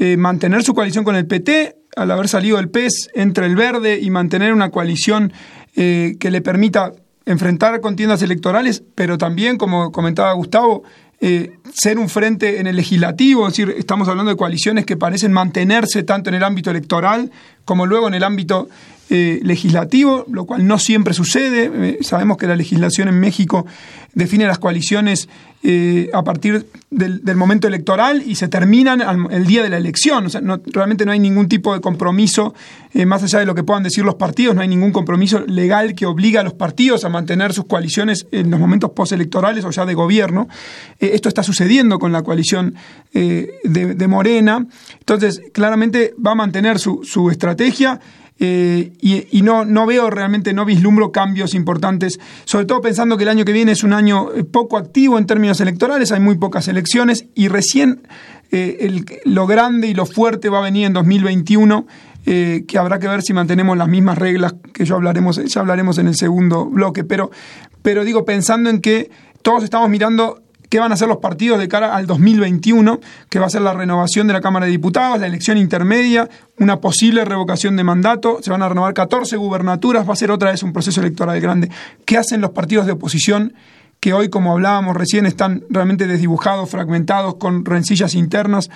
[0.00, 3.98] eh, mantener su coalición con el PT, al haber salido el PES entre el verde
[4.00, 5.32] y mantener una coalición
[5.74, 6.92] eh, que le permita
[7.26, 10.84] enfrentar contiendas electorales, pero también, como comentaba Gustavo,
[11.20, 15.32] eh, ser un frente en el legislativo, es decir, estamos hablando de coaliciones que parecen
[15.32, 17.32] mantenerse tanto en el ámbito electoral
[17.64, 18.68] como luego en el ámbito
[19.10, 21.70] eh, legislativo, lo cual no siempre sucede.
[21.72, 23.64] Eh, sabemos que la legislación en México
[24.12, 25.30] define las coaliciones
[25.62, 30.26] eh, a partir del, momento electoral y se terminan el día de la elección.
[30.26, 32.52] O sea, realmente no hay ningún tipo de compromiso,
[33.06, 36.04] más allá de lo que puedan decir los partidos, no hay ningún compromiso legal que
[36.04, 39.94] obliga a los partidos a mantener sus coaliciones en los momentos postelectorales o ya de
[39.94, 40.48] gobierno.
[40.98, 42.74] esto está sucediendo con la coalición
[43.14, 44.66] de, Morena.
[44.98, 48.00] Entonces, claramente va a mantener su, su estrategia.
[48.40, 53.30] Eh, y, no, no veo realmente, no vislumbro cambios importantes, sobre todo pensando que el
[53.30, 56.68] año que viene es un año eh, poco activo en términos electorales, hay muy pocas
[56.68, 58.06] elecciones y recién
[58.52, 61.86] eh, lo grande y lo fuerte va a venir en 2021.
[62.24, 66.08] que habrá que ver si mantenemos las mismas reglas que yo hablaremos, ya hablaremos en
[66.08, 67.30] el segundo bloque, pero,
[67.82, 69.10] pero digo, pensando en que
[69.42, 73.46] todos estamos mirando qué van a hacer los partidos de cara al 2021, que va
[73.46, 76.28] a ser la renovación de la Cámara de Diputados, la elección intermedia,
[76.58, 80.50] una posible revocación de mandato, se van a renovar 14 gubernaturas, va a ser otra
[80.50, 81.70] vez un proceso electoral grande.
[82.04, 83.54] ¿Qué hacen los partidos de oposición?
[84.00, 88.70] que hoy, como hablábamos recién, están realmente desdibujados, fragmentados, con rencillas internas.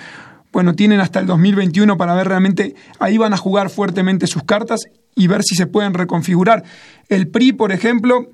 [0.51, 4.81] Bueno, tienen hasta el 2021 para ver realmente, ahí van a jugar fuertemente sus cartas
[5.15, 6.63] y ver si se pueden reconfigurar.
[7.09, 8.27] El PRI, por ejemplo,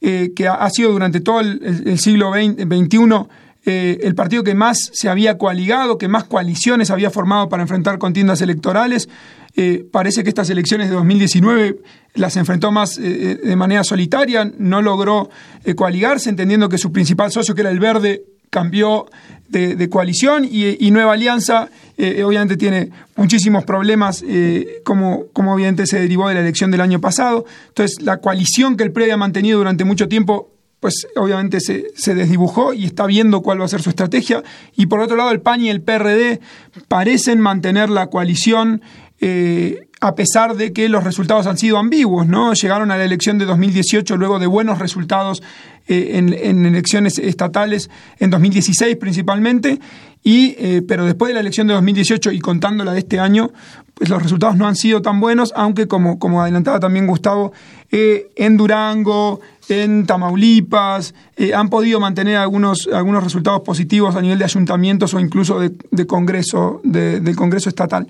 [0.00, 3.26] eh, que ha, sido durante todo el, siglo XXI
[3.64, 7.98] eh, el partido que más se había coaligado, que más coaliciones había formado para enfrentar
[7.98, 9.08] contiendas electorales.
[9.56, 11.78] Eh, parece que estas elecciones de 2019
[12.14, 15.30] las enfrentó más de manera solitaria, no logró
[15.74, 19.06] coaligarse, entendiendo que su principal socio, que era el Verde, cambió
[19.48, 26.00] de, coalición y, Nueva Alianza eh, obviamente tiene muchísimos problemas eh, como, como obviamente se
[26.00, 27.44] derivó de la elección del año pasado.
[27.68, 32.14] Entonces la coalición que el PRI había mantenido durante mucho tiempo pues obviamente se, se,
[32.14, 34.44] desdibujó y está viendo cuál va a ser su estrategia.
[34.76, 36.38] Y por otro lado, el PAN y el PRD
[36.86, 38.82] parecen mantener la coalición
[39.18, 42.52] eh, a pesar de que los resultados han sido ambiguos, ¿no?
[42.52, 45.42] Llegaron a la elección de 2018 luego de buenos resultados
[45.88, 49.80] eh, en, elecciones estatales en 2016 principalmente,
[50.22, 53.52] y, eh, pero después de la elección de 2018 y contándola de este año,
[53.94, 57.52] pues los resultados no han sido tan buenos, aunque como, como adelantaba también Gustavo,
[57.90, 61.14] en Durango, en Tamaulipas,
[61.54, 66.82] han podido mantener algunos, algunos resultados positivos a nivel de ayuntamientos o incluso de, Congreso,
[66.84, 68.06] del Congreso estatal.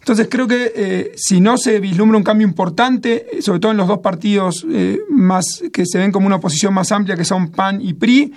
[0.00, 3.78] Entonces creo que eh, si no se vislumbra un cambio importante, eh, sobre todo en
[3.78, 7.50] los dos partidos eh, más que se ven como una oposición más amplia, que son
[7.50, 8.32] PAN y PRI,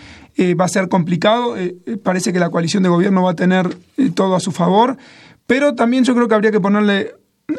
[0.60, 1.56] va a ser complicado.
[2.02, 3.78] parece que la coalición de gobierno va a tener
[4.16, 4.98] todo a su favor,
[5.46, 7.12] pero también yo creo que habría que ponerle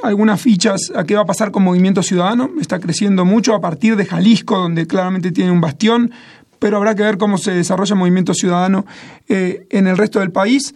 [0.02, 2.50] algunas fichas a qué va a pasar con Movimiento Ciudadano.
[2.60, 6.10] Está creciendo mucho a partir de Jalisco, donde claramente tiene un bastión,
[6.58, 8.86] pero habrá que ver cómo se desarrolla Movimiento Ciudadano
[9.28, 10.74] en el resto del país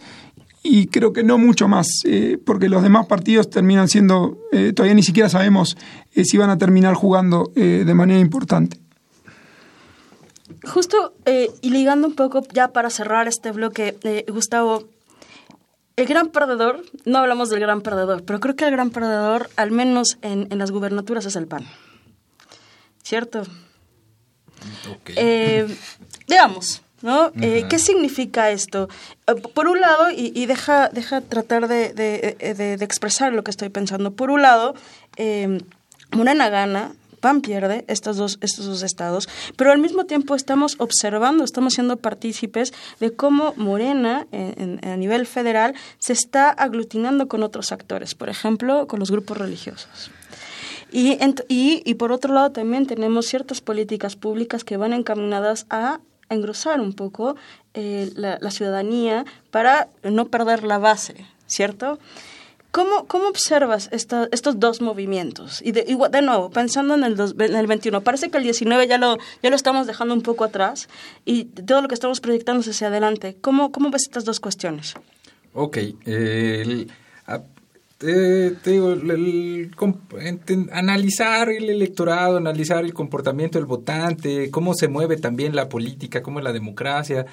[0.63, 4.95] y creo que no mucho más, eh, porque los demás partidos terminan siendo, eh, todavía
[4.95, 5.77] ni siquiera sabemos
[6.13, 8.79] eh, si van a terminar jugando de manera importante.
[10.63, 11.13] Justo,
[11.61, 14.89] y ligando un poco ya para cerrar este bloque, Gustavo,
[15.95, 19.71] el gran perdedor, no hablamos del gran perdedor, pero creo que el gran perdedor, al
[19.71, 21.65] menos en, en las gubernaturas, es el PAN.
[23.03, 23.43] ¿Cierto?
[24.99, 25.77] Okay.
[26.27, 27.31] digamos, ¿no?
[27.41, 28.89] Eh, ¿Qué significa esto?
[29.27, 34.11] Eh, por un lado, y, deja, deja tratar de, de, expresar lo que estoy pensando,
[34.11, 34.75] por un lado,
[35.17, 35.59] eh,
[36.11, 41.43] Morena gana, PAN pierde estos dos, estos dos estados, pero al mismo tiempo estamos observando,
[41.43, 48.15] estamos siendo partícipes de cómo Morena a nivel federal se está aglutinando con otros actores,
[48.15, 50.11] por ejemplo, con los grupos religiosos.
[50.91, 55.99] Y, y, y, por otro lado también tenemos ciertas políticas públicas que van encaminadas a
[56.29, 57.35] engrosar un poco
[57.73, 61.99] eh, la, ciudadanía para no perder la base, ¿cierto?
[62.71, 65.59] ¿Cómo, cómo observas estos dos movimientos?
[65.63, 69.17] Y de, nuevo, pensando en el, en el 21, parece que el 19 ya lo,
[69.41, 70.87] ya lo estamos dejando un poco atrás
[71.25, 73.37] y todo lo que estamos proyectando hacia adelante.
[73.41, 74.93] ¿Cómo, cómo ves estas dos cuestiones?
[75.53, 75.77] Ok,
[77.99, 78.95] te digo,
[80.71, 86.39] analizar el electorado, analizar el comportamiento del votante, cómo se mueve también la política, cómo
[86.39, 87.25] es la democracia.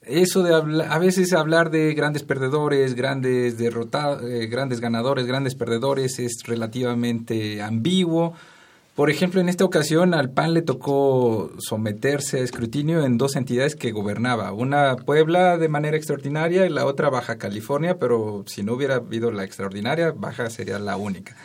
[0.00, 6.18] Eso de a veces hablar de grandes perdedores, grandes derrotados, eh, grandes ganadores, grandes perdedores
[6.18, 8.32] es relativamente ambiguo
[8.98, 13.76] por ejemplo, en esta ocasión al PAN le tocó someterse a escrutinio en dos entidades
[13.76, 18.72] que gobernaba, una Puebla de manera extraordinaria y la otra Baja California, pero si no
[18.72, 21.36] hubiera habido la extraordinaria, Baja sería la única.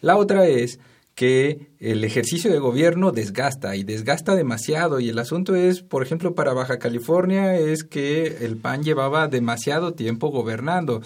[0.00, 0.80] La otra es
[1.14, 6.34] que el ejercicio de gobierno desgasta y desgasta demasiado y el asunto es, por ejemplo,
[6.34, 11.02] para Baja California es que el PAN llevaba demasiado tiempo gobernando.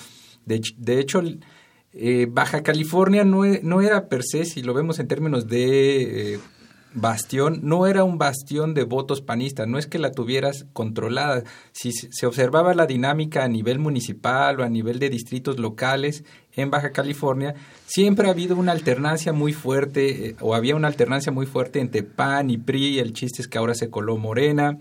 [0.47, 1.21] De, de hecho,
[1.99, 6.35] eh, Baja California no, e, no, era per se, si lo vemos en términos de
[6.35, 6.39] eh,
[6.95, 11.43] bastión, no era un bastión de votos panistas, no es que la tuvieras controlada.
[11.73, 16.71] Si se observaba la dinámica a nivel municipal o a nivel de distritos locales en
[16.71, 17.55] Baja California,
[17.87, 22.03] siempre ha habido una alternancia muy fuerte, eh, o había una alternancia muy fuerte entre
[22.05, 24.79] PAN y PRI, el chiste es que ahora se coló Morena,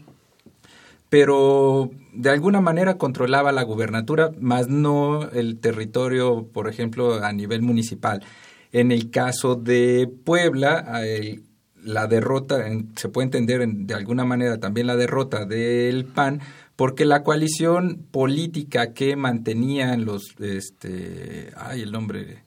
[1.09, 7.61] pero de alguna manera controlaba la gubernatura, más no el territorio, por ejemplo, a nivel
[7.61, 8.23] municipal.
[8.71, 11.01] En el caso de Puebla,
[11.83, 12.65] la derrota,
[12.95, 16.41] se puede entender de alguna manera también la derrota del PAN,
[16.75, 22.43] porque la coalición política que mantenían los, este, ay, el nombre,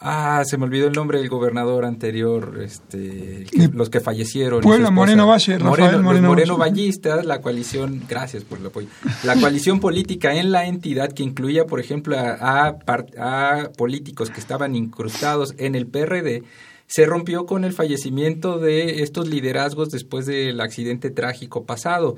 [0.00, 4.60] Ah, se me olvidó el nombre del gobernador anterior, este, los que fallecieron.
[4.60, 8.86] Puebla, Moreno Valle, Rafael Moreno, Moreno Vallistas, la coalición, gracias por el apoyo,
[9.24, 12.76] la coalición política en la entidad que incluía, por ejemplo, a,
[13.18, 16.44] a políticos que estaban incrustados en el PRD,
[16.86, 22.16] se rompió con el fallecimiento de estos liderazgos después del accidente trágico pasado.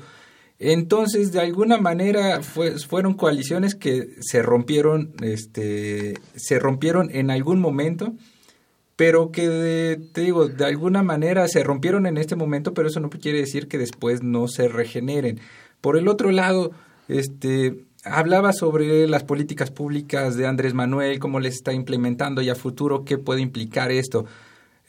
[0.63, 8.13] Entonces, de alguna manera, fueron coaliciones que se rompieron, este, se rompieron en algún momento,
[8.95, 13.09] pero que, te digo, de alguna manera se rompieron en este momento, pero eso no
[13.09, 15.41] quiere decir que después no se regeneren.
[15.81, 16.73] Por el otro lado,
[17.09, 22.55] este, hablaba sobre las políticas públicas de Andrés Manuel, cómo les está implementando y a
[22.55, 24.27] futuro qué puede implicar esto.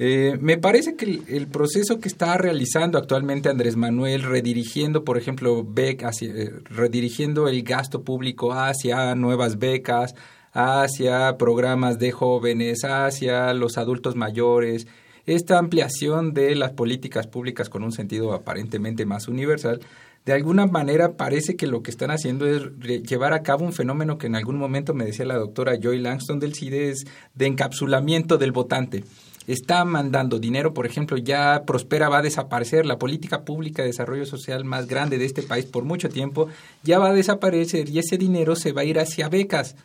[0.03, 5.63] Eh, me parece que el, proceso que está realizando actualmente Andrés Manuel, redirigiendo, por ejemplo,
[5.63, 10.15] becas, eh, redirigiendo el gasto público hacia nuevas becas,
[10.53, 14.87] hacia programas de jóvenes, hacia los adultos mayores,
[15.27, 19.81] esta ampliación de las políticas públicas con un sentido aparentemente más universal,
[20.25, 22.63] de alguna manera parece que lo que están haciendo es
[23.07, 26.39] llevar a cabo un fenómeno que en algún momento me decía la doctora Joy Langston
[26.39, 29.03] del CIDE, es de encapsulamiento del votante
[29.47, 34.25] está mandando dinero, por ejemplo, ya Prospera va a desaparecer, la política pública de desarrollo
[34.25, 36.47] social más grande de este país por mucho tiempo
[36.83, 39.75] ya va a desaparecer y ese dinero se va a ir hacia becas.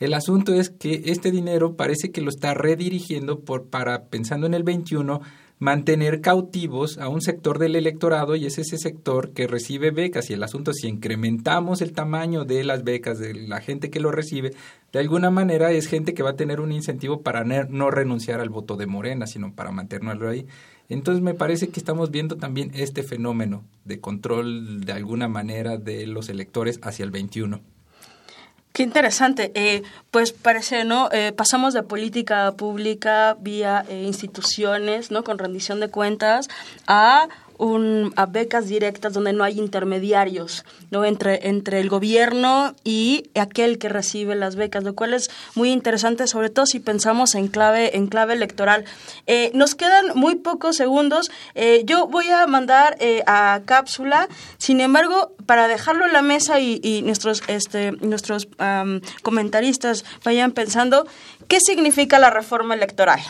[0.00, 4.54] El asunto es que este dinero parece que lo está redirigiendo por, para, pensando en
[4.54, 5.20] el 21,
[5.62, 10.32] mantener cautivos a un sector del electorado y es ese sector que recibe becas y
[10.32, 14.54] el asunto si incrementamos el tamaño de las becas de la gente que lo recibe,
[14.92, 18.48] de alguna manera es gente que va a tener un incentivo para no renunciar al
[18.48, 20.48] voto de Morena, sino para mantenerlo ahí.
[20.88, 26.08] Entonces me parece que estamos viendo también este fenómeno de control de alguna manera de
[26.08, 27.60] los electores hacia el 21.
[28.72, 29.52] Qué interesante.
[29.54, 31.10] Eh, pues parece, ¿no?
[31.12, 35.24] Eh, pasamos de política pública vía eh, instituciones, ¿no?
[35.24, 36.48] Con rendición de cuentas
[36.86, 43.30] a un, a becas directas donde no hay intermediarios no entre entre el gobierno y
[43.34, 47.48] aquel que recibe las becas lo cual es muy interesante sobre todo si pensamos en
[47.48, 48.84] clave en clave electoral.
[49.26, 51.30] Eh, nos quedan muy pocos segundos.
[51.54, 54.28] Eh, yo voy a mandar eh, a cápsula.
[54.58, 58.48] Sin embargo para dejarlo en la mesa y, nuestros este nuestros
[59.22, 61.06] comentaristas vayan pensando
[61.48, 63.20] qué significa la reforma electoral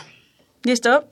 [0.63, 1.05] listo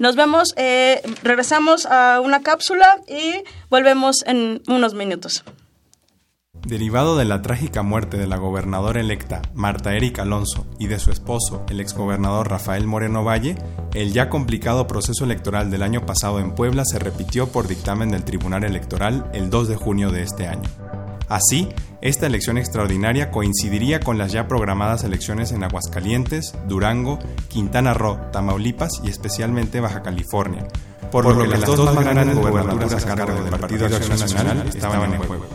[0.00, 5.44] nos vemos, eh, regresamos a una cápsula y volvemos en unos minutos.
[6.66, 11.10] Derivado de la trágica muerte de la gobernadora electa Marta Erika Alonso y de su
[11.10, 13.56] esposo, el exgobernador Rafael Moreno Valle,
[13.94, 18.24] el ya complicado proceso electoral del año pasado en Puebla se repitió por dictamen del
[18.24, 20.68] Tribunal Electoral el 2 de junio de este año.
[21.30, 21.68] Así,
[22.00, 29.00] esta elección extraordinaria coincidiría con las ya programadas elecciones en Aguascalientes, Durango, Quintana Roo, Tamaulipas
[29.04, 30.66] y especialmente Baja California,
[31.12, 35.14] por, lo, que, las dos más grandes gobernaturas a cargo del Partido Acción Nacional estaban
[35.14, 35.46] en juego.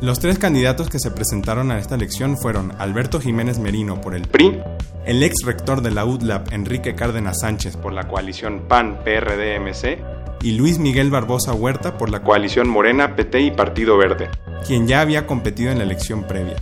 [0.00, 4.28] Los tres candidatos que se presentaron a esta elección fueron Alberto Jiménez Merino por el
[4.28, 4.62] PRI,
[5.06, 10.78] el ex rector de la UDLAP Enrique Cárdenas Sánchez por la coalición PAN-PRD-MC y Luis
[10.78, 14.28] Miguel Barbosa Huerta por la coalición Morena, PT y Partido Verde
[14.66, 16.56] quien ya había competido en la elección previa.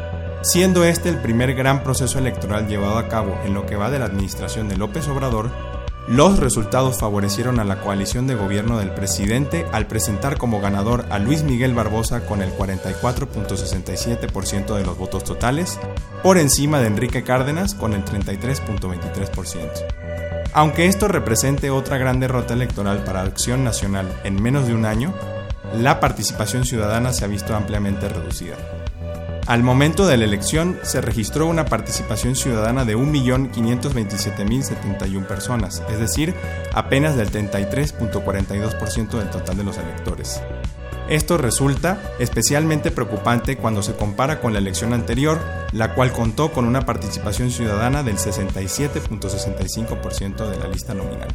[0.44, 4.00] Siendo este el primer gran proceso electoral llevado a cabo en lo que va de
[4.00, 5.52] la administración de López Obrador,
[6.08, 11.20] los resultados favorecieron a la coalición de gobierno del presidente al presentar como ganador a
[11.20, 15.80] Luis Miguel Barbosa con el 44.67% de los votos totales,
[16.24, 19.70] por encima de Enrique Cárdenas con el 33.23%.
[20.54, 25.14] Aunque esto represente otra gran derrota electoral para Acción Nacional en menos de un año,
[25.78, 28.58] la participación ciudadana se ha visto ampliamente reducida.
[29.52, 36.34] Al momento de la elección se registró una participación ciudadana de 1.527.071 personas, es decir,
[36.74, 40.42] apenas del 33.42% del total de los electores.
[41.10, 45.42] Esto resulta especialmente preocupante cuando se compara con la elección anterior,
[45.74, 51.28] la cual contó con una participación ciudadana del 67.65% de la lista nominal.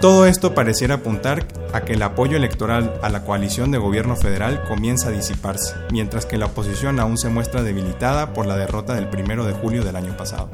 [0.00, 4.62] Todo esto pareciera apuntar a que el apoyo electoral a la coalición de gobierno federal
[4.62, 9.08] comienza a disiparse, mientras que la oposición aún se muestra debilitada por la derrota del
[9.08, 10.50] primero de julio del año pasado.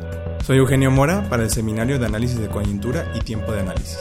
[0.47, 3.99] Soy Eugenio Mora para el Seminario de Análisis de Coyuntura y Tiempo de Análisis.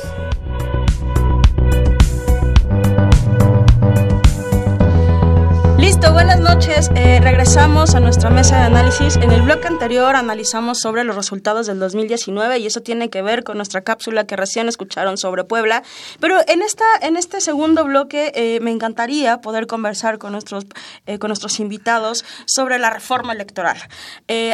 [6.26, 6.90] Buenas noches.
[6.96, 9.18] Eh, regresamos a nuestra mesa de análisis.
[9.18, 13.44] En el bloque anterior analizamos sobre los resultados del 2019 y eso tiene que ver
[13.44, 15.84] con nuestra cápsula que recién escucharon sobre Puebla.
[16.22, 20.66] Pero en esta en este segundo bloque eh, me encantaría poder conversar con nuestros
[21.08, 23.78] eh, con nuestros invitados sobre la reforma electoral.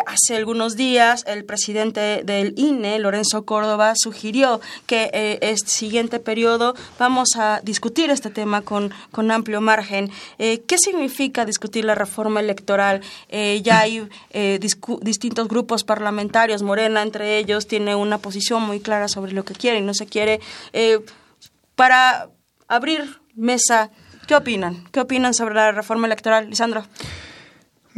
[0.08, 7.36] hace algunos días el presidente del INE, Lorenzo Córdoba, sugirió que este siguiente periodo vamos
[7.38, 10.10] a discutir este tema con con amplio margen.
[10.40, 13.02] ¿Qué significa discutir la reforma electoral.
[13.30, 14.60] Eh, ya hay eh,
[15.02, 19.80] distintos grupos parlamentarios, Morena entre ellos tiene una posición muy clara sobre lo que quiere
[19.80, 20.40] y no se quiere.
[20.74, 21.00] Eh,
[21.76, 22.30] para
[22.68, 23.90] abrir mesa,
[24.28, 24.86] ¿qué opinan?
[24.92, 26.84] ¿Qué opinan sobre la reforma electoral, Lisandro?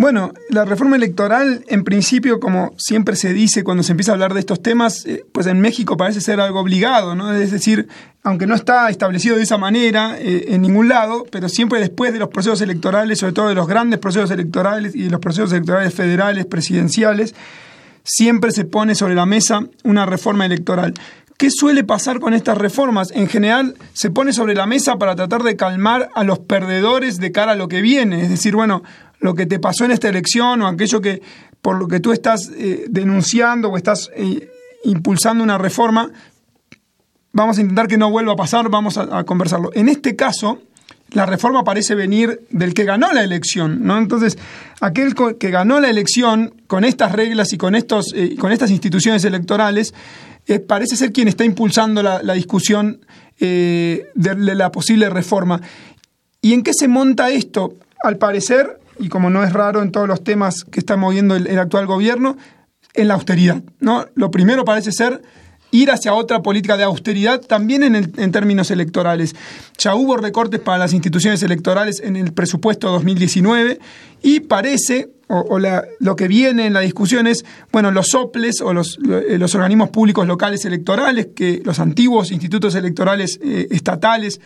[0.01, 4.33] Bueno, la reforma electoral, en principio, como siempre se dice cuando se empieza a hablar
[4.33, 7.31] de estos temas, eh, pues en México parece ser algo obligado, ¿no?
[7.31, 7.87] Es decir,
[8.23, 12.17] aunque no está establecido de esa manera eh, en ningún lado, pero siempre después de
[12.17, 15.93] los procesos electorales, sobre todo de los grandes procesos electorales y de los procesos electorales
[15.93, 17.35] federales, presidenciales,
[18.03, 20.95] siempre se pone sobre la mesa una reforma electoral.
[21.37, 23.11] ¿Qué suele pasar con estas reformas?
[23.11, 27.31] En general se pone sobre la mesa para tratar de calmar a los perdedores de
[27.31, 28.23] cara a lo que viene.
[28.23, 28.83] Es decir, bueno,
[29.21, 31.21] lo que te pasó en esta elección o aquello que
[31.61, 34.51] por lo que tú estás eh, denunciando o estás eh,
[34.83, 36.11] impulsando una reforma,
[37.31, 39.69] vamos a intentar que no vuelva a pasar, vamos a, conversarlo.
[39.75, 40.59] En este caso,
[41.11, 43.99] la reforma parece venir del que ganó la elección, ¿no?
[43.99, 44.39] Entonces,
[44.81, 49.23] aquel que ganó la elección con estas reglas y con, estos, eh, con estas instituciones
[49.23, 49.93] electorales,
[50.67, 53.05] parece ser quien está impulsando la, discusión
[53.39, 55.61] de, la posible reforma.
[56.41, 57.75] ¿Y en qué se monta esto?
[58.03, 61.59] Al parecer, y como no es raro en todos los temas que está moviendo el,
[61.59, 62.37] actual gobierno,
[62.93, 63.63] en la austeridad.
[63.79, 64.05] ¿no?
[64.15, 65.21] Lo primero parece ser
[65.71, 69.35] ir hacia otra política de austeridad también en, en, términos electorales.
[69.77, 73.79] Ya hubo recortes para las instituciones electorales en el presupuesto 2019
[74.21, 78.99] y parece, o, lo que viene en la discusión es, bueno, los soples o los,
[78.99, 84.41] los organismos públicos locales electorales, que los antiguos institutos electorales eh, estatales,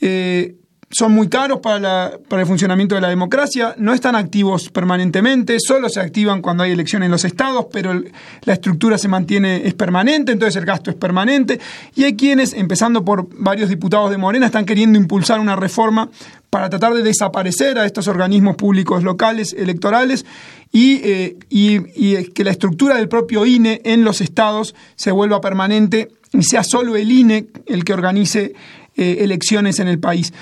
[0.00, 0.56] eh,
[0.92, 5.88] son muy caros para, para, el funcionamiento de la democracia, no están activos permanentemente, solo
[5.88, 8.00] se activan cuando hay elecciones en los estados, pero
[8.44, 11.58] la estructura se mantiene, es permanente, entonces el gasto es permanente.
[11.94, 16.10] Y hay quienes, empezando por varios diputados de Morena, están queriendo impulsar una reforma
[16.50, 20.26] para tratar de desaparecer a estos organismos públicos locales electorales
[20.70, 26.42] y, eh, que la estructura del propio INE en los estados se vuelva permanente y
[26.42, 28.52] sea solo el INE el que organice
[28.96, 30.34] eh, elecciones en el país.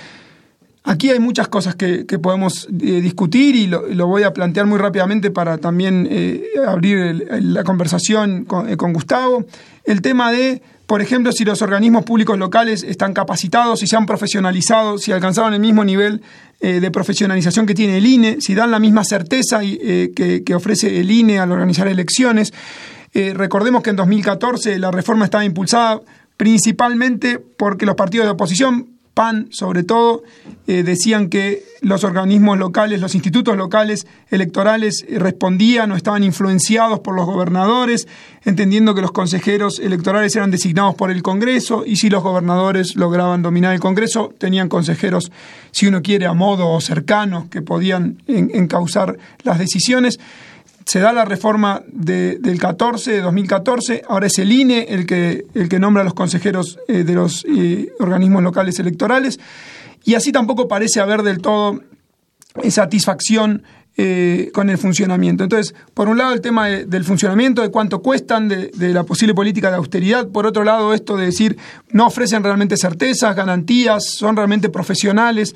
[0.82, 5.30] Aquí hay muchas cosas que, podemos eh, discutir y lo, voy a plantear muy rápidamente
[5.30, 9.44] para también eh, abrir la conversación eh, con, Gustavo.
[9.84, 14.06] El tema de, por ejemplo, si los organismos públicos locales están capacitados, si se han
[14.06, 16.22] profesionalizado, si alcanzaron el mismo nivel
[16.60, 21.10] de profesionalización que tiene el INE, si dan la misma certeza que, que, ofrece el
[21.10, 22.52] INE al organizar elecciones.
[23.14, 26.02] recordemos que en 2014 la reforma estaba impulsada
[26.36, 28.89] principalmente porque los partidos de oposición
[29.20, 30.22] PAN sobre todo,
[30.66, 37.00] eh, decían que los organismos locales, los institutos locales electorales eh, respondían o estaban influenciados
[37.00, 38.08] por los gobernadores,
[38.46, 43.42] entendiendo que los consejeros electorales eran designados por el Congreso y si los gobernadores lograban
[43.42, 45.30] dominar el Congreso, tenían consejeros,
[45.70, 50.18] si uno quiere, a modo o cercanos que podían encauzar las decisiones
[50.90, 55.44] se da la reforma de, del 14, de 2014, ahora es el INE el que,
[55.54, 59.38] el que nombra a los consejeros eh, de los eh, organismos locales electorales,
[60.02, 61.80] y así tampoco parece haber del todo
[62.68, 63.62] satisfacción
[63.96, 65.44] eh, con el funcionamiento.
[65.44, 69.70] Entonces, por un lado el tema del funcionamiento, de cuánto cuestan, de, la posible política
[69.70, 71.56] de austeridad, por otro lado esto de decir
[71.92, 75.54] no ofrecen realmente certezas, garantías, son realmente profesionales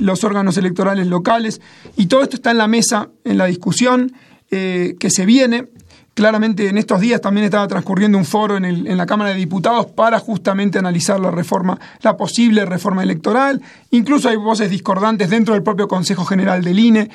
[0.00, 1.62] los órganos electorales locales,
[1.96, 4.12] y todo esto está en la mesa, en la discusión.
[4.52, 5.68] Eh, que se viene.
[6.14, 9.36] Claramente en estos días también estaba transcurriendo un foro en, el, en, la Cámara de
[9.36, 13.62] Diputados para justamente analizar la reforma, la posible reforma electoral.
[13.92, 17.10] Incluso hay voces discordantes dentro del propio Consejo General del INE.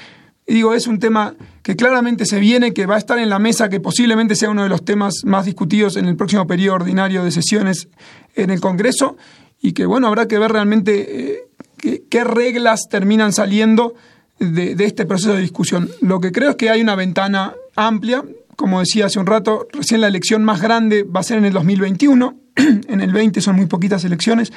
[0.48, 3.38] Y digo, es un tema que claramente se viene, que va a estar en la
[3.38, 7.26] mesa, que posiblemente sea uno de los temas más discutidos en el próximo periodo ordinario
[7.26, 7.90] de sesiones
[8.36, 9.18] en el Congreso
[9.62, 11.44] y que, bueno, habrá que ver realmente
[11.82, 13.94] eh, qué reglas terminan saliendo
[14.40, 15.90] de, este proceso de discusión.
[16.02, 18.24] Lo que creo es que hay una ventana amplia,
[18.56, 21.54] como decía hace un rato, recién la elección más grande va a ser en el
[21.54, 24.52] 2021, en el 20 son muy poquitas elecciones,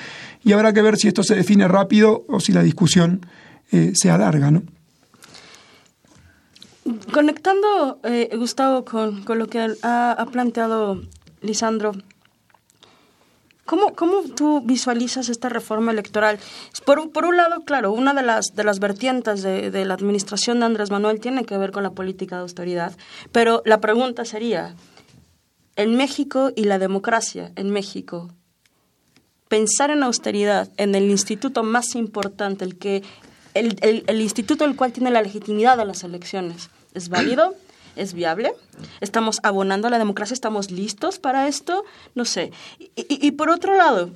[0.45, 3.27] y habrá que ver si esto se define rápido o si la discusión
[3.73, 4.63] eh, se alarga, ¿no?
[7.13, 11.03] Conectando, eh, Gustavo, con, lo que ha planteado
[11.43, 11.93] Lisandro,
[13.69, 16.39] ¿Cómo, ¿Cómo tú visualizas esta reforma electoral?
[16.87, 20.65] Por, por un lado, claro, una de las, de las vertientes de, la administración de
[20.65, 22.97] Andrés Manuel tiene que ver con la política de austeridad,
[23.31, 24.75] pero la pregunta sería,
[25.77, 28.31] en México y la democracia en México,
[29.49, 33.03] pensar en austeridad en el instituto más importante, el, que,
[33.53, 37.55] el, el instituto el cual tiene la legitimidad de las elecciones, ¿es válido?
[37.99, 38.53] ¿Es viable?
[39.01, 40.33] ¿Estamos abonando a la democracia?
[40.33, 41.85] ¿Estamos listos para esto?
[42.15, 42.53] No sé.
[42.95, 44.11] Y, por otro lado,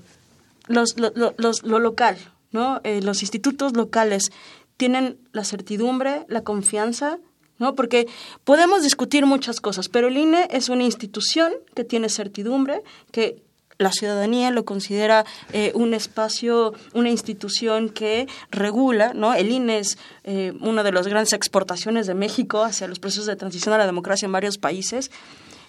[0.68, 2.16] los, lo, local,
[2.52, 2.80] ¿no?
[2.84, 4.30] Eh, los institutos locales
[4.76, 7.18] tienen la certidumbre, la confianza,
[7.58, 7.74] ¿no?
[7.74, 8.06] Porque
[8.44, 13.42] podemos discutir muchas cosas, pero el INE es una institución que tiene certidumbre, que
[13.78, 19.34] la ciudadanía lo considera eh, un espacio, una institución que regula, ¿no?
[19.34, 23.36] El INE es eh, una de las grandes exportaciones de México hacia los procesos de
[23.36, 25.10] transición a la democracia en varios países.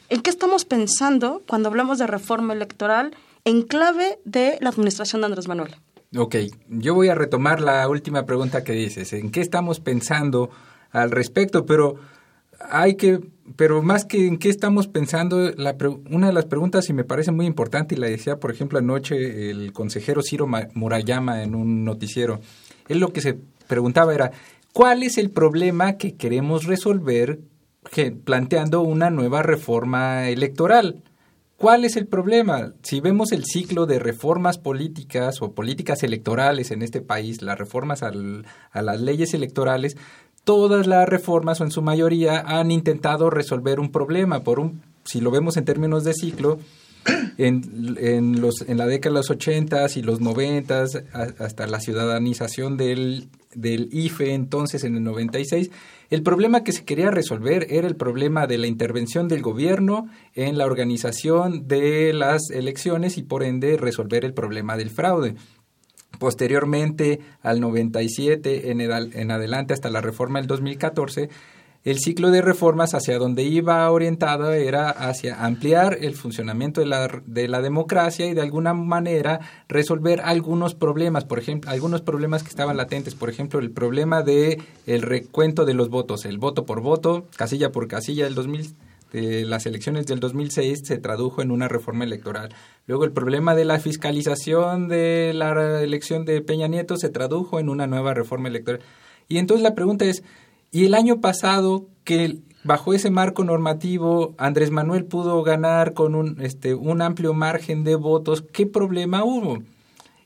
[0.10, 5.26] ¿En qué estamos pensando cuando hablamos de reforma electoral en clave de la administración de
[5.26, 5.76] Andrés Manuel?
[6.16, 6.36] Ok,
[6.70, 9.14] yo voy a retomar la última pregunta que dices.
[9.14, 10.52] ¿En qué estamos pensando
[10.92, 11.66] al respecto?
[11.66, 11.96] Pero
[12.70, 13.20] hay que,
[13.56, 15.76] pero más que en qué estamos pensando, la,
[16.10, 19.50] una de las preguntas y me parece muy importante y la decía, por ejemplo, anoche
[19.50, 22.40] el consejero Ciro Murayama en un noticiero,
[22.88, 23.38] él lo que se
[23.68, 24.32] preguntaba era,
[24.72, 27.40] ¿cuál es el problema que queremos resolver
[28.24, 31.04] planteando una nueva reforma electoral?
[31.58, 32.74] ¿Cuál es el problema?
[32.82, 38.04] Si vemos el ciclo de reformas políticas o políticas electorales en este país, las reformas
[38.04, 38.12] a
[38.82, 39.96] las leyes electorales,
[40.44, 44.44] todas las reformas o en su mayoría han intentado resolver un problema.
[44.44, 46.60] Por un, si lo vemos en términos de ciclo,
[47.38, 50.86] en, en, los, en la década de los 80 y los 90
[51.40, 55.70] hasta la ciudadanización del, del IFE entonces en el 96,
[56.10, 60.58] el problema que se quería resolver era el problema de la intervención del gobierno en
[60.58, 65.36] la organización de las elecciones y por ende resolver el problema del fraude.
[66.24, 71.28] Posteriormente, al 97 en, en adelante hasta la reforma del 2014,
[71.84, 77.10] el ciclo de reformas hacia donde iba orientado era hacia ampliar el funcionamiento de la,
[77.26, 82.50] de la democracia y de alguna manera resolver algunos problemas, por ejemplo, algunos problemas que
[82.52, 86.80] estaban latentes, por ejemplo, el problema de el recuento de los votos, el voto por
[86.80, 88.78] voto, casilla por casilla del 2000
[89.14, 92.54] de las elecciones del 2006 se tradujo en una reforma electoral.
[92.88, 97.70] Luego el problema de la fiscalización de la elección de Peña Nieto se tradujo en
[97.70, 98.82] una nueva reforma electoral.
[99.30, 100.24] Y entonces la pregunta es,
[100.72, 106.42] ¿y el año pasado que bajo ese marco normativo Andrés Manuel pudo ganar con un,
[106.42, 109.60] este, un amplio margen de votos, qué problema hubo?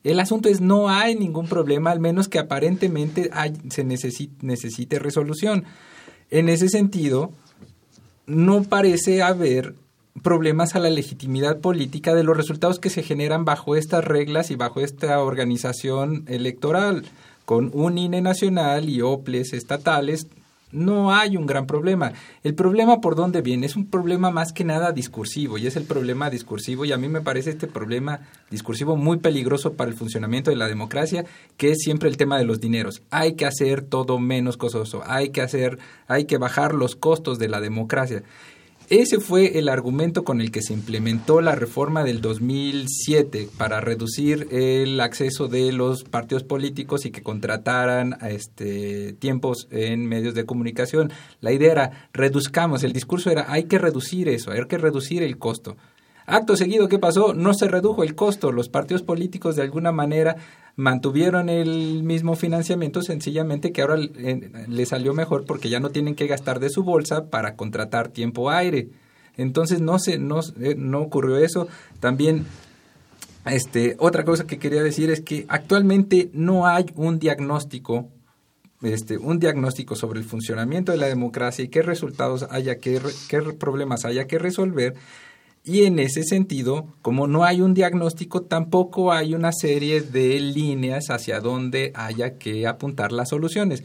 [0.03, 3.29] El asunto es no hay ningún problema, al menos que aparentemente
[3.69, 5.65] se necesite, necesite resolución.
[6.29, 7.31] En ese sentido,
[8.28, 9.73] no parece haber
[10.21, 14.55] problemas a la legitimidad política de los resultados que se generan bajo estas reglas y
[14.55, 17.05] bajo esta organización electoral.
[17.45, 20.28] Con un INE nacional y OPLES estatales
[20.72, 22.13] no hay un gran problema.
[22.43, 25.84] El problema por dónde viene es un problema más que nada discursivo y es el
[25.84, 30.51] problema discursivo y a mí me parece este problema discursivo muy peligroso para el funcionamiento
[30.51, 33.01] de la democracia, que es siempre el tema de los dineros.
[33.11, 37.47] Hay que hacer todo menos costoso, hay que hacer, hay que bajar los costos de
[37.47, 38.24] la democracia.
[38.89, 44.47] Ese fue el argumento con el que se implementó la reforma del 2007 para reducir
[44.49, 51.11] el acceso de los partidos políticos y que contrataran este, tiempos en medios de comunicación.
[51.41, 55.38] La idea era reduzcamos, el discurso era hay que reducir eso, hay que reducir el
[55.38, 55.75] costo.
[56.30, 57.34] Acto seguido, ¿qué pasó?
[57.34, 58.51] No se redujo el costo.
[58.51, 60.36] Los partidos políticos de alguna manera
[60.75, 66.28] mantuvieron el mismo financiamiento, sencillamente que ahora le salió mejor porque ya no tienen que
[66.28, 68.89] gastar de su bolsa para contratar tiempo aire.
[69.38, 71.69] Entonces no se no, eh, no ocurrió eso.
[72.01, 72.45] También
[73.45, 78.09] este otra cosa que quería decir es que actualmente no hay un diagnóstico
[78.82, 83.41] este, un diagnóstico sobre el funcionamiento de la democracia y qué resultados haya que, qué
[83.41, 84.93] problemas haya que resolver
[85.68, 91.09] y en ese sentido, como no hay un diagnóstico, tampoco hay una serie de líneas
[91.09, 93.84] hacia donde haya que apuntar las soluciones.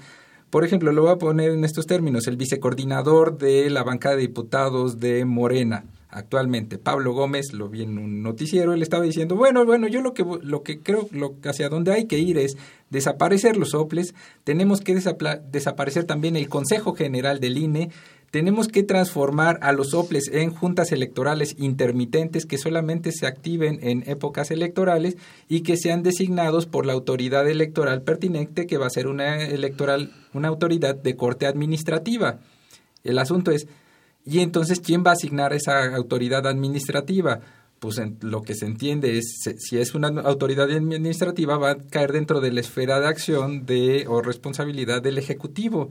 [0.49, 4.22] Por ejemplo, lo voy a poner en estos términos, el vicecoordinador de la bancada de
[4.22, 9.64] diputados de Morena actualmente, Pablo Gómez, lo vi en un noticiero, él estaba diciendo, bueno,
[9.64, 12.59] bueno, yo lo que, lo que creo, lo, hacia donde hay que ir es
[12.91, 14.14] desaparecer los soples,
[14.45, 17.89] tenemos que desaparecer también el Consejo General del INE,
[18.33, 24.09] tenemos que transformar a los OPLES en juntas electorales intermitentes que solamente se activen en
[24.09, 25.18] épocas electorales
[25.51, 30.12] y que sean designados por la autoridad electoral pertinente que va a ser una electoral
[30.33, 32.39] una autoridad de corte administrativa.
[33.05, 33.66] El asunto es
[34.24, 37.41] ¿y entonces quién va a asignar esa autoridad administrativa?
[37.80, 42.41] Pues lo que se entiende es si es una autoridad administrativa va a caer dentro
[42.41, 45.91] de la esfera de acción de o responsabilidad del ejecutivo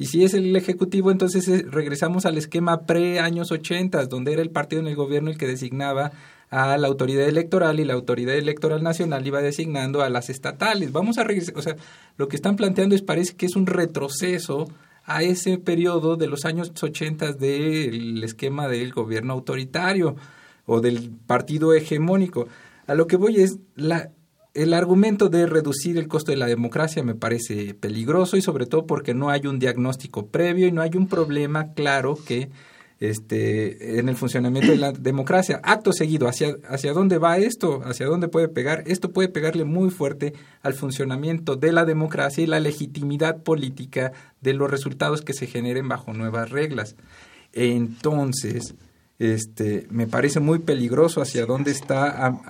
[0.00, 4.48] y si es el Ejecutivo, entonces eh, regresamos al esquema pre-años 80, donde era el
[4.48, 6.12] partido en el gobierno el que designaba
[6.48, 10.90] a la autoridad electoral y la autoridad electoral nacional iba designando a las estatales.
[10.90, 11.76] Vamos a regresar, o sea,
[12.16, 14.70] lo que están planteando es parece que es un retroceso
[15.04, 20.16] a ese periodo de los años 80 del esquema del gobierno autoritario
[20.64, 22.48] o del partido hegemónico.
[22.86, 24.12] A lo que voy es la
[24.54, 28.86] el argumento de reducir el costo de la democracia me parece peligroso y sobre todo
[28.86, 32.50] porque no hay un diagnóstico previo y no hay un problema claro que
[33.00, 35.60] este, en el funcionamiento de la democracia.
[35.62, 37.80] Acto seguido, ¿hacia, ¿hacia dónde va esto?
[37.84, 38.84] ¿Hacia dónde puede pegar?
[38.86, 44.52] Esto puede pegarle muy fuerte al funcionamiento de la democracia y la legitimidad política de
[44.52, 46.96] los resultados que se generen bajo nuevas reglas.
[47.52, 48.74] Entonces,
[49.20, 52.40] este, me parece muy peligroso hacia dónde está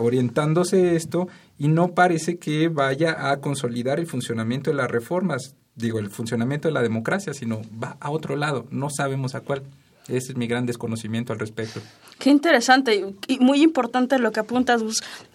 [0.00, 1.28] orientándose esto
[1.58, 6.66] y no parece que vaya a consolidar el funcionamiento de las reformas, digo, el funcionamiento
[6.66, 9.64] de la democracia, sino va a otro lado, no sabemos a cuál.
[10.08, 11.80] Ese es mi gran desconocimiento al respecto.
[12.18, 14.82] Qué interesante y muy importante lo que apuntas,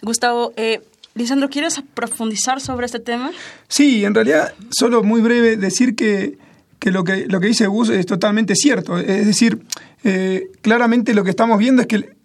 [0.02, 0.52] Gustavo.
[0.56, 0.82] Eh,
[1.14, 3.30] Lisandro, ¿quieres profundizar sobre este tema?
[3.68, 6.36] Sí, en realidad, solo muy breve decir que,
[6.78, 8.98] que, lo, que lo que dice Gus es totalmente cierto.
[8.98, 9.60] Es decir,
[10.04, 12.18] eh, claramente lo que estamos viendo es que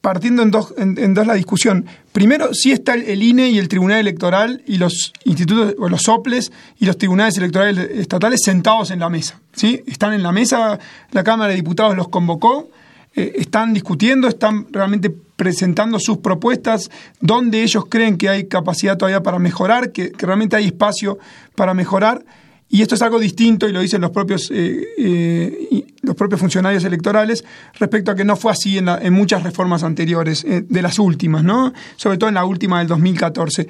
[0.00, 1.84] partiendo en dos, en, dos la discusión.
[2.12, 6.52] Primero, sí está el, INE y el Tribunal Electoral y los institutos, o los soples
[6.78, 9.38] y los tribunales electorales estatales sentados en la mesa.
[9.52, 9.82] ¿sí?
[9.86, 10.78] Están en la mesa,
[11.10, 12.70] la Cámara de Diputados los convocó,
[13.14, 19.22] eh, están discutiendo, están realmente presentando sus propuestas, donde ellos creen que hay capacidad todavía
[19.22, 21.18] para mejorar, que realmente hay espacio
[21.54, 22.24] para mejorar.
[22.72, 26.84] Y esto es algo distinto, y lo dicen los propios, eh, eh, los propios funcionarios
[26.84, 27.44] electorales,
[27.80, 31.42] respecto a que no fue así en, en muchas reformas anteriores, eh, de las últimas,
[31.42, 31.72] ¿no?
[31.96, 33.66] Sobre todo en la última del 2014.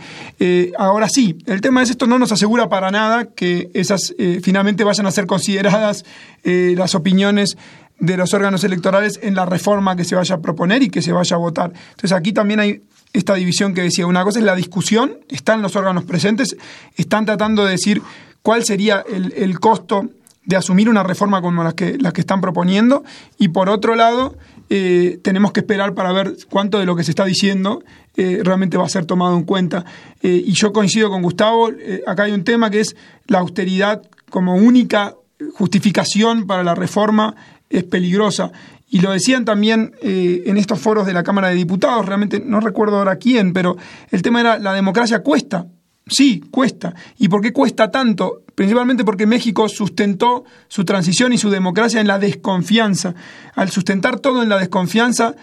[0.77, 5.07] ahora sí, el tema es esto no nos asegura para nada que esas finalmente vayan
[5.07, 6.05] a ser consideradas
[6.45, 7.57] las opiniones
[7.99, 11.13] de los órganos electorales en la reforma que se vaya a proponer y que se
[11.13, 11.73] vaya a votar.
[11.91, 12.83] Entonces aquí también hay
[13.13, 16.57] esta división que decía, una cosa es la discusión, están los órganos presentes,
[16.97, 18.03] están tratando de decir
[18.43, 20.09] cuál sería el, costo
[20.45, 23.05] de asumir una reforma como la que, las que están proponiendo
[23.39, 24.37] y por otro lado
[24.69, 27.83] eh, tenemos que esperar para ver cuánto de lo que se está diciendo
[28.17, 29.85] eh, realmente va a ser tomado en cuenta.
[30.23, 31.71] Eh, y yo coincido con Gustavo,
[32.07, 35.17] acá hay un tema que es la austeridad como única
[35.55, 37.35] justificación para la reforma
[37.69, 38.53] es peligrosa.
[38.89, 42.99] Y lo decían también en estos foros de la Cámara de Diputados, realmente no recuerdo
[42.99, 43.77] ahora quién, pero
[44.11, 45.67] el tema era la democracia cuesta,
[46.11, 46.95] Sí, cuesta.
[47.19, 48.43] ¿Y por qué cuesta tanto?
[48.57, 53.15] Principalmente porque México sustentó su transición y su democracia en la desconfianza.
[53.55, 55.37] Al sustentar todo en la desconfianza,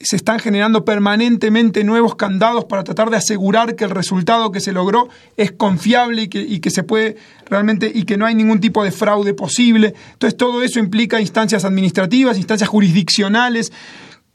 [0.00, 4.72] se están generando permanentemente nuevos candados para tratar de asegurar que el resultado que se
[4.72, 8.92] logró es confiable y que, se puede realmente y que no hay ningún tipo de
[8.92, 9.94] fraude posible.
[10.12, 13.72] Entonces todo eso implica instancias administrativas, instancias jurisdiccionales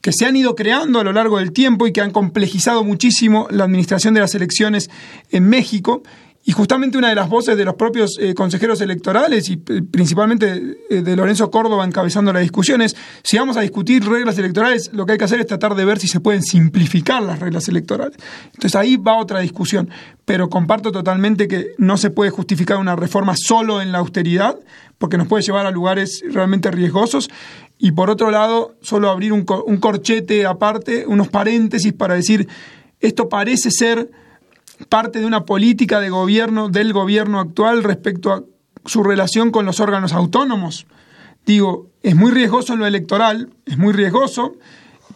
[0.00, 3.46] que se han ido creando a lo largo del tiempo y que han complejizado muchísimo
[3.50, 4.90] la administración de las elecciones
[5.30, 6.02] en México.
[6.42, 10.78] Y justamente una de las voces de los propios eh, consejeros electorales y eh, principalmente
[10.88, 15.12] eh, de Lorenzo Córdoba encabezando las discusiones, si vamos a discutir reglas electorales, lo que
[15.12, 18.16] hay que hacer es tratar de ver si se pueden simplificar las reglas electorales.
[18.46, 19.90] Entonces ahí va otra discusión.
[20.24, 24.58] Pero comparto totalmente que no se puede justificar una reforma solo en la austeridad,
[24.96, 27.28] porque nos puede llevar a lugares realmente riesgosos
[27.82, 32.46] y por otro lado, solo abrir un, un corchete aparte, unos paréntesis para decir,
[33.00, 34.10] esto parece ser
[34.90, 38.44] parte de una política de gobierno del gobierno actual respecto a
[38.84, 40.86] su relación con los órganos autónomos.
[41.46, 44.56] Digo, es muy riesgoso en lo electoral, es muy riesgoso,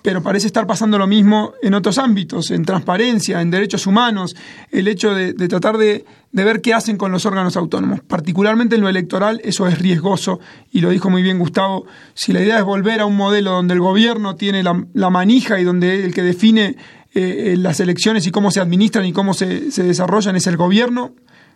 [0.05, 4.37] pero parece estar pasando lo mismo en otros ámbitos, en transparencia, en derechos humanos,
[4.71, 8.01] el hecho de, tratar de, ver qué hacen con los órganos autónomos.
[8.03, 10.41] Particularmente en lo electoral eso es riesgoso
[10.71, 13.73] y lo dijo muy bien Gustavo, si la idea es volver a un modelo donde
[13.73, 16.77] el gobierno tiene la, manija y donde el que define
[17.15, 21.15] eh, eh, las elecciones y cómo se administran y cómo se, desarrollan es el gobierno,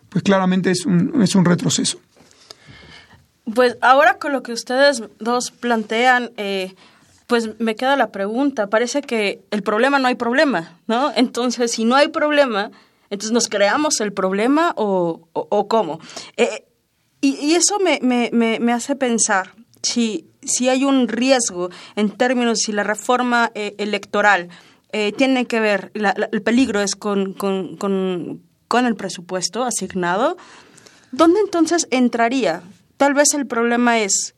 [0.09, 1.99] pues claramente es un, es un retroceso.
[3.53, 6.73] Pues ahora con lo que ustedes dos plantean, eh,
[7.29, 11.11] pues me queda la pregunta, parece que el problema no hay problema, ¿no?
[11.15, 12.71] Entonces, si no hay problema,
[13.11, 15.27] entonces nos creamos el problema o,
[15.69, 15.99] cómo.
[16.37, 16.65] Eh,
[17.21, 19.53] y, eso me, me, me, hace pensar
[19.83, 24.49] si, si hay un riesgo en términos si la reforma eh, electoral
[24.91, 30.35] eh, tiene que ver, el peligro es con, con, con el presupuesto asignado,
[31.11, 32.63] ¿dónde entonces entraría?
[32.97, 34.33] Tal vez el problema es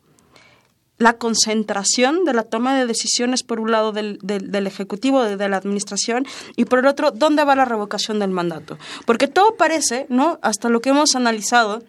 [1.01, 5.57] la concentración de la toma de decisiones por un lado del, del, Ejecutivo, de, la
[5.57, 8.77] Administración, y por el otro, ¿dónde va la revocación del mandato?
[9.05, 10.39] Porque todo parece, ¿no?
[10.43, 11.81] Hasta lo que hemos analizado,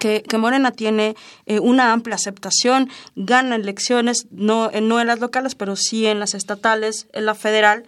[0.00, 1.14] que, Morena tiene
[1.46, 6.34] eh, una amplia aceptación, gana elecciones, no, no en las locales, pero sí en las
[6.34, 7.84] estatales, en la federal,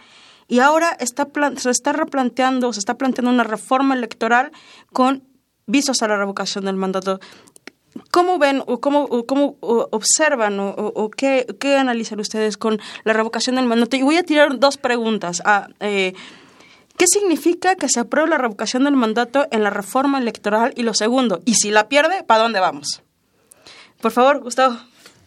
[0.47, 1.27] y ahora está
[1.57, 4.53] se está replanteando, se está planteando una reforma electoral
[4.93, 5.25] con
[5.67, 7.19] visos a la revocación del mandato.
[8.11, 11.47] ¿Cómo ven o cómo, cómo observan o, qué,
[11.79, 13.97] analizan ustedes con la revocación del mandato?
[13.97, 15.43] Y voy a tirar dos preguntas.
[15.45, 16.15] Ah, eh,
[16.97, 20.73] ¿Qué significa que se apruebe la revocación del mandato en la reforma electoral?
[20.77, 23.03] Y lo segundo, ¿y si la pierde, para dónde vamos?
[24.01, 24.77] Por favor, Gustavo.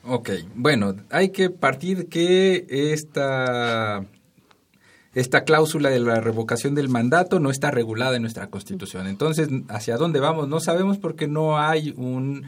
[0.03, 4.05] Ok, bueno, hay que partir que esta,
[5.19, 9.07] esta cláusula de la revocación del mandato no está regulada en nuestra Constitución.
[9.07, 10.47] Entonces, ¿hacia dónde vamos?
[10.47, 12.45] No sabemos porque no hay un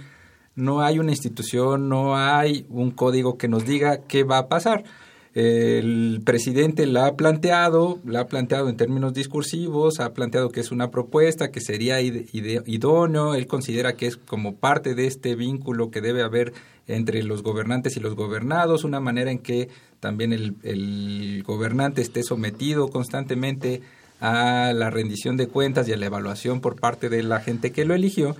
[0.55, 4.83] no hay una institución, no hay un código que nos diga qué va a pasar.
[5.33, 10.71] El presidente la ha planteado, la ha planteado en términos discursivos, ha planteado que es
[10.71, 16.01] una propuesta que sería idóneo, él considera que es como parte de este vínculo que
[16.01, 16.53] debe haber
[16.89, 19.69] entre los gobernantes y los gobernados, una manera en que
[19.99, 23.81] también el, gobernante esté sometido constantemente
[24.19, 27.85] a la rendición de cuentas y a la evaluación por parte de la gente que
[27.85, 28.35] lo eligió,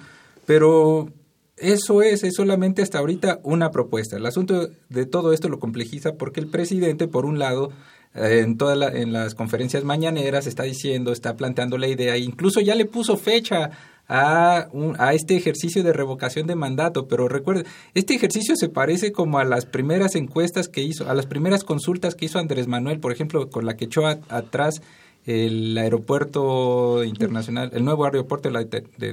[0.46, 1.10] pero
[1.58, 4.18] eso es, es solamente hasta ahorita una propuesta.
[4.18, 7.72] El asunto de todo esto lo complejiza porque el presidente, por un lado,
[8.16, 12.86] en todas en las conferencias mañaneras está diciendo, está planteando la idea, incluso ya le
[12.86, 13.70] puso fecha
[14.10, 19.38] a, a este ejercicio de revocación de mandato, pero recuerden, este ejercicio se parece como
[19.38, 23.12] a las primeras encuestas que hizo, a las primeras consultas que hizo Andrés Manuel, por
[23.12, 24.82] ejemplo, con la que echó atrás
[25.26, 28.50] el aeropuerto internacional, el nuevo aeropuerto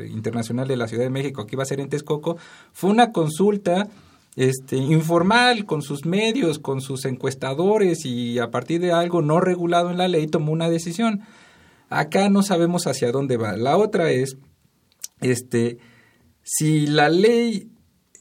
[0.08, 2.38] internacional de la Ciudad de México, que iba a ser en Texcoco,
[2.72, 3.88] fue una consulta
[4.34, 9.90] este, informal con sus medios, con sus encuestadores y a partir de algo no regulado
[9.90, 11.20] en la ley tomó una decisión.
[11.90, 13.56] Acá no sabemos hacia dónde va.
[13.56, 14.38] La otra es,
[15.20, 15.78] este,
[16.42, 17.70] si la ley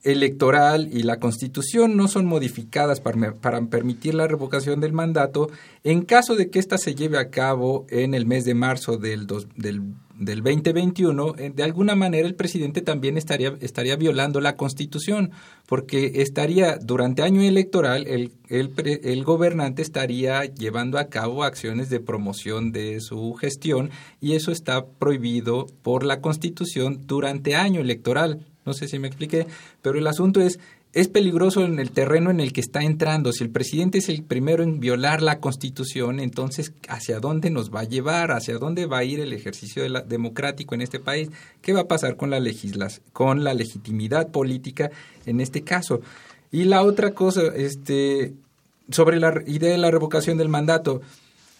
[0.05, 5.49] electoral y la constitución no son modificadas para, para, permitir la revocación del mandato,
[5.83, 9.27] en caso de que ésta se lleve a cabo en el mes de marzo del,
[9.55, 9.81] del,
[10.18, 15.32] del 2021, eh, de alguna manera el presidente también estaría, estaría violando la constitución,
[15.66, 18.72] porque estaría durante año electoral el, el,
[19.03, 23.89] el gobernante estaría llevando a cabo acciones de promoción de su gestión
[24.22, 28.45] y eso está prohibido por la constitución durante año electoral.
[28.66, 29.45] No sé si me expliqué,
[29.84, 30.59] pero el asunto es,
[30.95, 33.33] es peligroso en el terreno en el que está entrando.
[33.33, 37.81] Si el presidente es el primero en violar la Constitución, entonces, ¿hacia dónde nos va
[37.81, 38.31] a llevar?
[38.31, 41.29] ¿Hacia dónde va a ir el ejercicio democrático en este país?
[41.61, 42.41] ¿Qué va a pasar con la,
[43.11, 44.89] con la legitimidad política
[45.25, 45.99] en este caso?
[46.49, 48.33] Y la otra cosa, este,
[48.89, 51.01] sobre la idea de la revocación del mandato,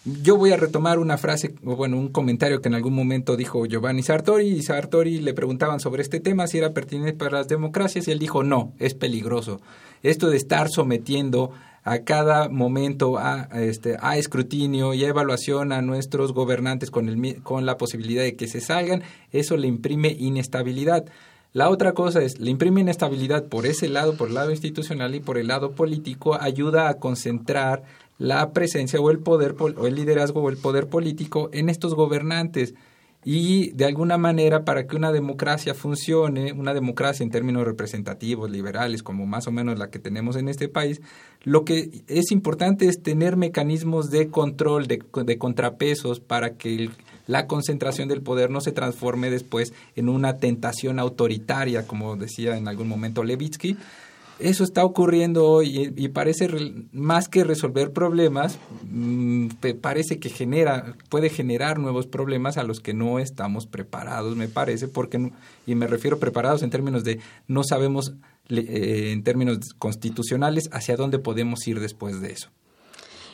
[0.06, 3.66] yo voy a retomar una frase, o bueno, un comentario que en algún momento dijo
[3.66, 8.06] Giovanni Sartori, y Sartori le preguntaban sobre este tema, si era pertinente para las democracias,
[8.06, 9.60] y él dijo, no, es peligroso.
[10.04, 11.50] Esto de estar sometiendo
[11.82, 17.42] a cada momento a, este, a escrutinio y a evaluación a nuestros gobernantes con, el,
[17.42, 19.02] con la posibilidad de que se salgan,
[19.32, 21.04] eso le imprime inestabilidad.
[21.52, 25.20] La otra cosa es, le imprime inestabilidad por ese lado, por el lado institucional y
[25.20, 27.82] por el lado político, ayuda a concentrar
[28.18, 32.74] la presencia o el poder o el liderazgo o el poder político en estos gobernantes.
[33.28, 39.02] Y de alguna manera para que una democracia funcione, una democracia en términos representativos, liberales,
[39.02, 41.00] como más o menos la que tenemos en este país,
[41.42, 46.88] lo que es importante es tener mecanismos de control, de, de contrapesos para que
[47.26, 52.68] la concentración del poder no se transforme después en una tentación autoritaria, como decía en
[52.68, 53.76] algún momento Levitsky,
[54.38, 56.48] eso está ocurriendo hoy y, parece
[56.92, 58.58] más que resolver problemas,
[58.90, 59.48] mm,
[59.80, 64.88] parece que genera, puede generar nuevos problemas a los que no estamos preparados, me parece,
[64.88, 65.32] porque,
[65.66, 68.14] y me refiero preparados en términos de no sabemos
[68.48, 72.50] eh, en términos constitucionales hacia dónde podemos ir después de eso.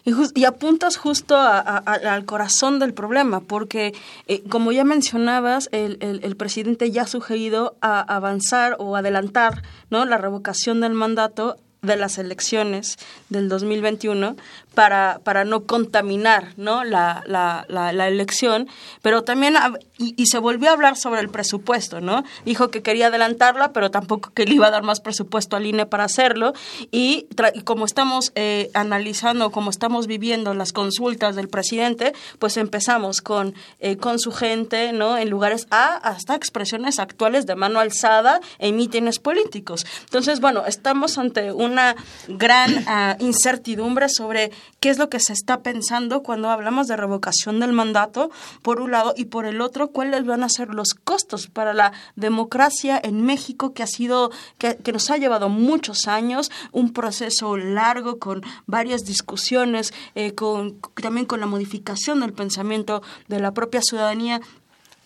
[0.05, 3.95] Y, apuntas justo al corazón del problema, porque
[4.27, 10.05] eh, como ya mencionabas, el, el, presidente ya ha sugerido a avanzar o adelantar ¿no?
[10.05, 12.97] la revocación del mandato de las elecciones
[13.29, 14.37] del 2021
[14.75, 16.85] para, para no contaminar ¿no?
[16.85, 18.69] La, la, la, elección,
[19.03, 19.55] pero también,
[19.99, 22.25] y, se volvió a hablar sobre el presupuesto, ¿no?
[22.45, 25.87] Dijo que quería adelantarla, pero tampoco que le iba a dar más presupuesto al INE
[25.87, 26.53] para hacerlo,
[26.91, 27.27] y,
[27.65, 33.97] como estamos eh, analizando, como estamos viviendo las consultas del presidente, pues empezamos con, eh,
[33.97, 35.17] con su gente, ¿no?
[35.17, 39.87] En lugares A, hasta expresiones actuales de mano alzada en mítines políticos.
[40.05, 41.95] Entonces, bueno, estamos ante una
[42.29, 44.51] gran ah, incertidumbre sobre
[44.81, 48.31] qué es lo que se está pensando cuando hablamos de revocación del mandato,
[48.63, 51.93] por un lado, y por el otro, cuáles van a ser los costos para la
[52.17, 58.19] democracia en México, que ha sido, que, nos ha llevado muchos años, un proceso largo
[58.19, 64.41] con varias discusiones, eh, con, también con la modificación del pensamiento de la propia ciudadanía.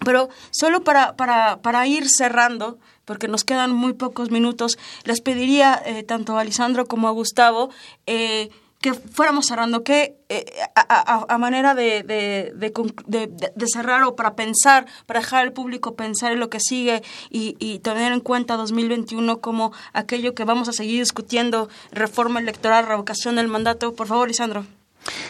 [0.05, 5.81] Pero solo para, para, para ir cerrando, porque nos quedan muy pocos minutos, les pediría
[5.87, 7.71] eh, tanto a Lisandro como a Gustavo
[8.07, 8.51] eh,
[8.81, 15.43] que fuéramos cerrando, que eh, a, manera de, de, cerrar o para pensar, para dejar
[15.43, 20.45] al público pensar en lo que sigue y, tener en cuenta 2021 como aquello que
[20.45, 23.95] vamos a seguir discutiendo, reforma electoral, revocación del mandato.
[23.95, 24.65] Por favor, Lisandro.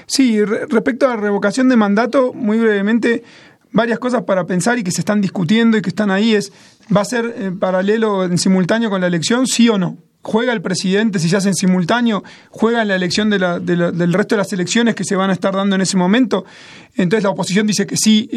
[0.06, 3.24] Sí, respecto a revocación de mandato, muy brevemente,
[3.72, 6.52] varias cosas para pensar y que se están discutiendo y que están ahí es,
[6.94, 9.98] ¿va a ser en eh, paralelo, en simultáneo con la elección, sí o no?
[10.26, 14.38] Juega el presidente, si se hace en simultáneo, juega en la elección del resto de
[14.38, 16.44] las elecciones que se van a estar dando en ese momento.
[16.96, 18.28] Entonces la oposición dice que sí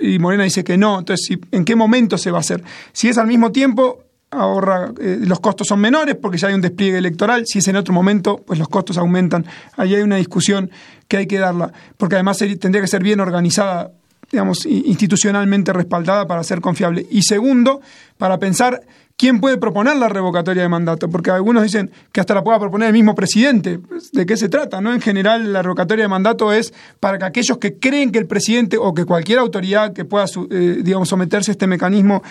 [0.00, 0.98] y, Morena dice que no.
[0.98, 2.64] Entonces, ¿en qué momento se va a hacer?
[2.92, 6.62] Si es al mismo tiempo, ahorra, eh, los costos son menores porque ya hay un
[6.62, 7.44] despliegue electoral.
[7.46, 9.46] Si es en otro momento, pues los costos aumentan.
[9.76, 10.68] Ahí hay una discusión
[11.06, 13.92] que hay que darla, porque además tendría que ser bien organizada
[14.30, 17.06] digamos, institucionalmente respaldada para ser confiable.
[17.10, 17.80] Y segundo,
[18.18, 18.82] para pensar
[19.16, 22.88] quién puede proponer la revocatoria de mandato, porque algunos dicen que hasta la pueda proponer
[22.88, 23.78] el mismo presidente.
[23.78, 24.80] Pues, ¿De qué se trata?
[24.80, 24.92] ¿no?
[24.92, 28.76] En general, la revocatoria de mandato es para que aquellos que creen que el presidente
[28.76, 32.22] o que cualquier autoridad que pueda eh, digamos, someterse a este mecanismo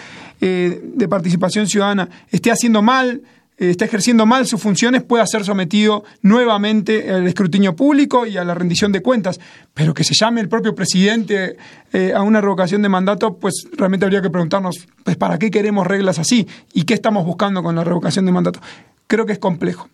[0.42, 3.22] eh, de participación ciudadana esté haciendo mal,
[3.58, 8.54] está ejerciendo mal sus funciones pueda ser sometido nuevamente al escrutinio público y a la
[8.54, 9.40] rendición de cuentas.
[9.74, 11.58] Pero que se llame el propio presidente
[11.94, 15.88] eh, a una revocación de mandato, pues realmente habría que preguntarnos, pues, ¿para qué queremos
[15.88, 16.48] reglas así?
[16.74, 18.60] ¿Y qué estamos buscando con la revocación de mandato?
[19.08, 19.90] Creo que es complejo.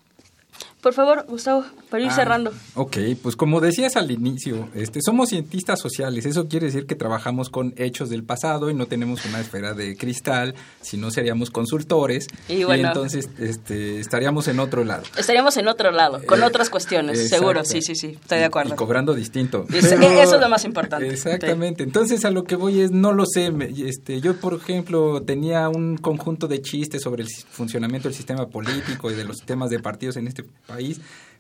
[0.82, 2.52] Por favor, Gustavo, para ir ah, cerrando.
[2.74, 6.26] Ok, pues como decías al inicio, este, somos cientistas sociales.
[6.26, 9.96] Eso quiere decir que trabajamos con hechos del pasado y no tenemos una esfera de
[9.96, 12.28] cristal, si no seríamos consultores.
[12.50, 15.04] Y, entonces este, estaríamos en otro lado.
[15.18, 17.64] Estaríamos en otro lado, con eh, otras cuestiones, seguro.
[17.64, 18.74] Sí, sí, sí, estoy de acuerdo.
[18.74, 19.66] Y, cobrando distinto.
[19.72, 21.08] eso es lo más importante.
[21.08, 21.84] Exactamente.
[21.84, 23.52] Entonces a lo que voy es, no lo sé.
[23.86, 29.12] Este, yo, por ejemplo, tenía un conjunto de chistes sobre el funcionamiento del sistema político
[29.12, 30.71] y de los sistemas de partidos en este país,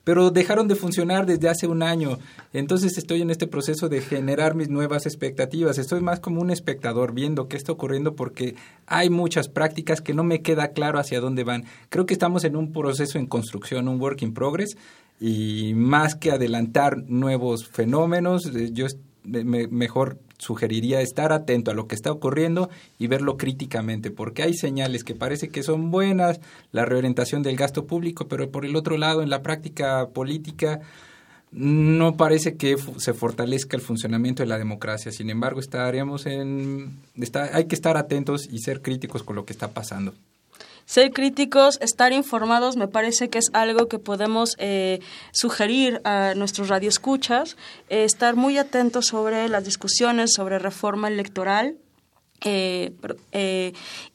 [0.03, 2.17] pero dejaron de funcionar desde hace un año.
[2.53, 5.77] Entonces estoy en este proceso de generar mis nuevas expectativas.
[5.77, 8.55] Estoy más como un espectador viendo qué está ocurriendo porque
[8.87, 11.65] hay muchas prácticas que no me queda claro hacia dónde van.
[11.89, 14.75] Creo que estamos en un proceso en construcción, un work in progress,
[15.19, 18.87] y más que adelantar nuevos fenómenos, eh, yo
[19.23, 25.03] mejor sugeriría estar atento a lo que está ocurriendo y verlo críticamente, porque hay señales
[25.03, 26.39] que parece que son buenas,
[26.71, 30.79] la reorientación del gasto público, pero por el otro lado, en la práctica política,
[31.51, 35.11] no parece que se fortalezca el funcionamiento de la democracia.
[35.11, 36.97] Sin embargo, estaremos en,
[37.53, 40.13] hay que estar atentos y ser críticos con lo que está pasando
[40.85, 44.99] ser críticos, estar informados, me parece que es algo que podemos eh,
[45.31, 47.57] sugerir a nuestros radioescuchas,
[47.89, 51.75] eh, estar muy atentos sobre las discusiones sobre reforma electoral,
[52.43, 52.91] eh,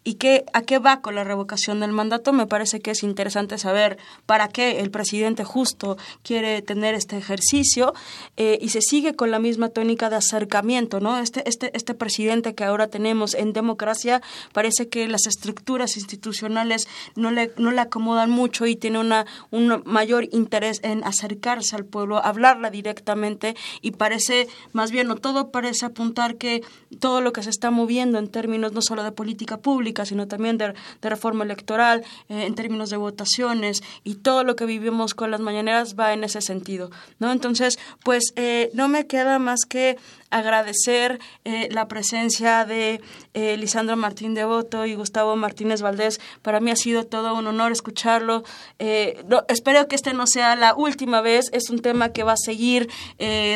[0.07, 3.59] y qué, a qué va con la revocación del mandato, me parece que es interesante
[3.59, 7.93] saber para qué el presidente justo quiere tener este ejercicio
[8.37, 11.19] eh, y se sigue con la misma tónica de acercamiento, ¿no?
[11.19, 16.87] Este, este, este presidente que ahora tenemos en democracia parece que las estructuras institucionales
[17.17, 21.85] no le, no le acomodan mucho y tiene una, un mayor interés en acercarse al
[21.85, 26.63] pueblo, hablarla directamente y parece, más bien, no todo parece apuntar que
[27.01, 30.59] todo lo que se está moviendo en términos no solo de política pública, sino también
[30.59, 35.41] de, reforma electoral, eh, en términos de votaciones y todo lo que vivimos con las
[35.41, 37.33] mañaneras va en ese sentido, ¿no?
[37.33, 39.97] Entonces, pues eh, no me queda más que
[40.31, 43.01] agradecer eh, la presencia de
[43.35, 46.21] eh, Lisandro Martín Devoto y Gustavo Martínez Valdés.
[46.43, 48.43] Para mí ha sido todo un honor escucharlo.
[48.79, 51.51] Eh, espero que este no sea la última vez.
[51.53, 52.89] Es un tema que va a seguir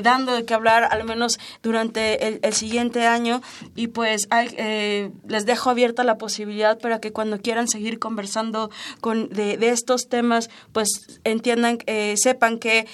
[0.02, 3.42] dando de qué hablar, al menos durante el, siguiente año.
[3.74, 4.28] Y pues
[5.26, 10.08] les dejo abierta la posibilidad para que cuando quieran seguir conversando con, de, de estos
[10.08, 11.78] temas, pues entiendan,
[12.16, 12.86] sepan que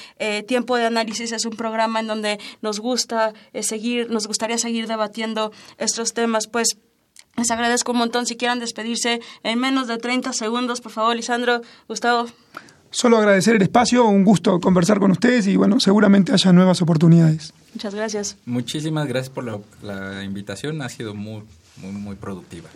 [0.47, 3.33] Tiempo de Análisis es un programa en donde nos gusta
[3.67, 6.79] seguir, nos gustaría seguir debatiendo estos temas, pues
[7.37, 8.27] les agradezco un montón.
[8.27, 12.27] Si quieran despedirse en menos de 30 segundos, por favor, Lisandro, Gustavo.
[12.91, 17.53] Solo agradecer el espacio, un gusto conversar con ustedes y bueno, seguramente haya nuevas oportunidades.
[17.75, 18.37] Muchas gracias.
[18.47, 21.43] Muchísimas gracias por la, la invitación, ha sido muy,
[21.77, 22.71] muy, muy productiva.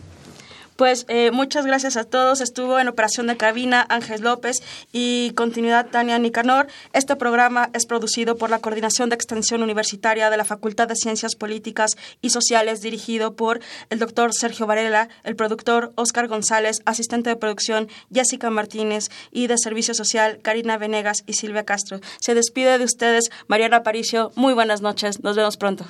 [0.80, 2.40] Pues eh, muchas gracias a todos.
[2.40, 4.62] Estuvo en operación de cabina Ángel López
[4.92, 6.68] y continuidad Tania Nicanor.
[6.94, 11.34] Este programa es producido por la Coordinación de Extensión Universitaria de la Facultad de Ciencias
[11.34, 13.60] Políticas y Sociales, dirigido por
[13.90, 19.58] el doctor Sergio Varela, el productor Oscar González, asistente de producción Jessica Martínez y de
[19.58, 22.00] Servicio Social Karina Venegas y Silvia Castro.
[22.20, 24.32] Se despide de ustedes Mariana Aparicio.
[24.34, 25.22] Muy buenas noches.
[25.22, 25.84] Nos vemos pronto.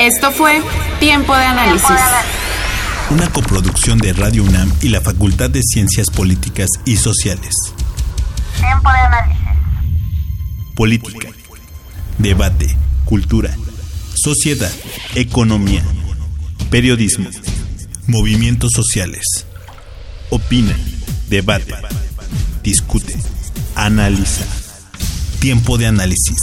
[0.00, 0.62] Esto fue
[0.98, 1.90] Tiempo de Análisis.
[3.10, 7.54] Una coproducción de Radio UNAM y la Facultad de Ciencias Políticas y Sociales.
[8.56, 9.44] Tiempo de análisis.
[10.74, 11.28] Política.
[12.16, 12.74] Debate.
[13.04, 13.54] Cultura.
[14.14, 14.72] Sociedad.
[15.16, 15.82] Economía.
[16.70, 17.28] Periodismo.
[18.06, 19.44] Movimientos sociales.
[20.30, 20.74] Opina.
[21.28, 21.74] Debate.
[22.62, 23.18] Discute.
[23.74, 24.46] Analiza.
[25.40, 26.38] Tiempo de análisis.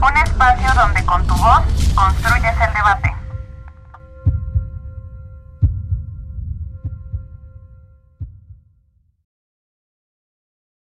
[0.00, 1.62] Un espacio donde con tu voz
[1.94, 3.23] construyes el debate.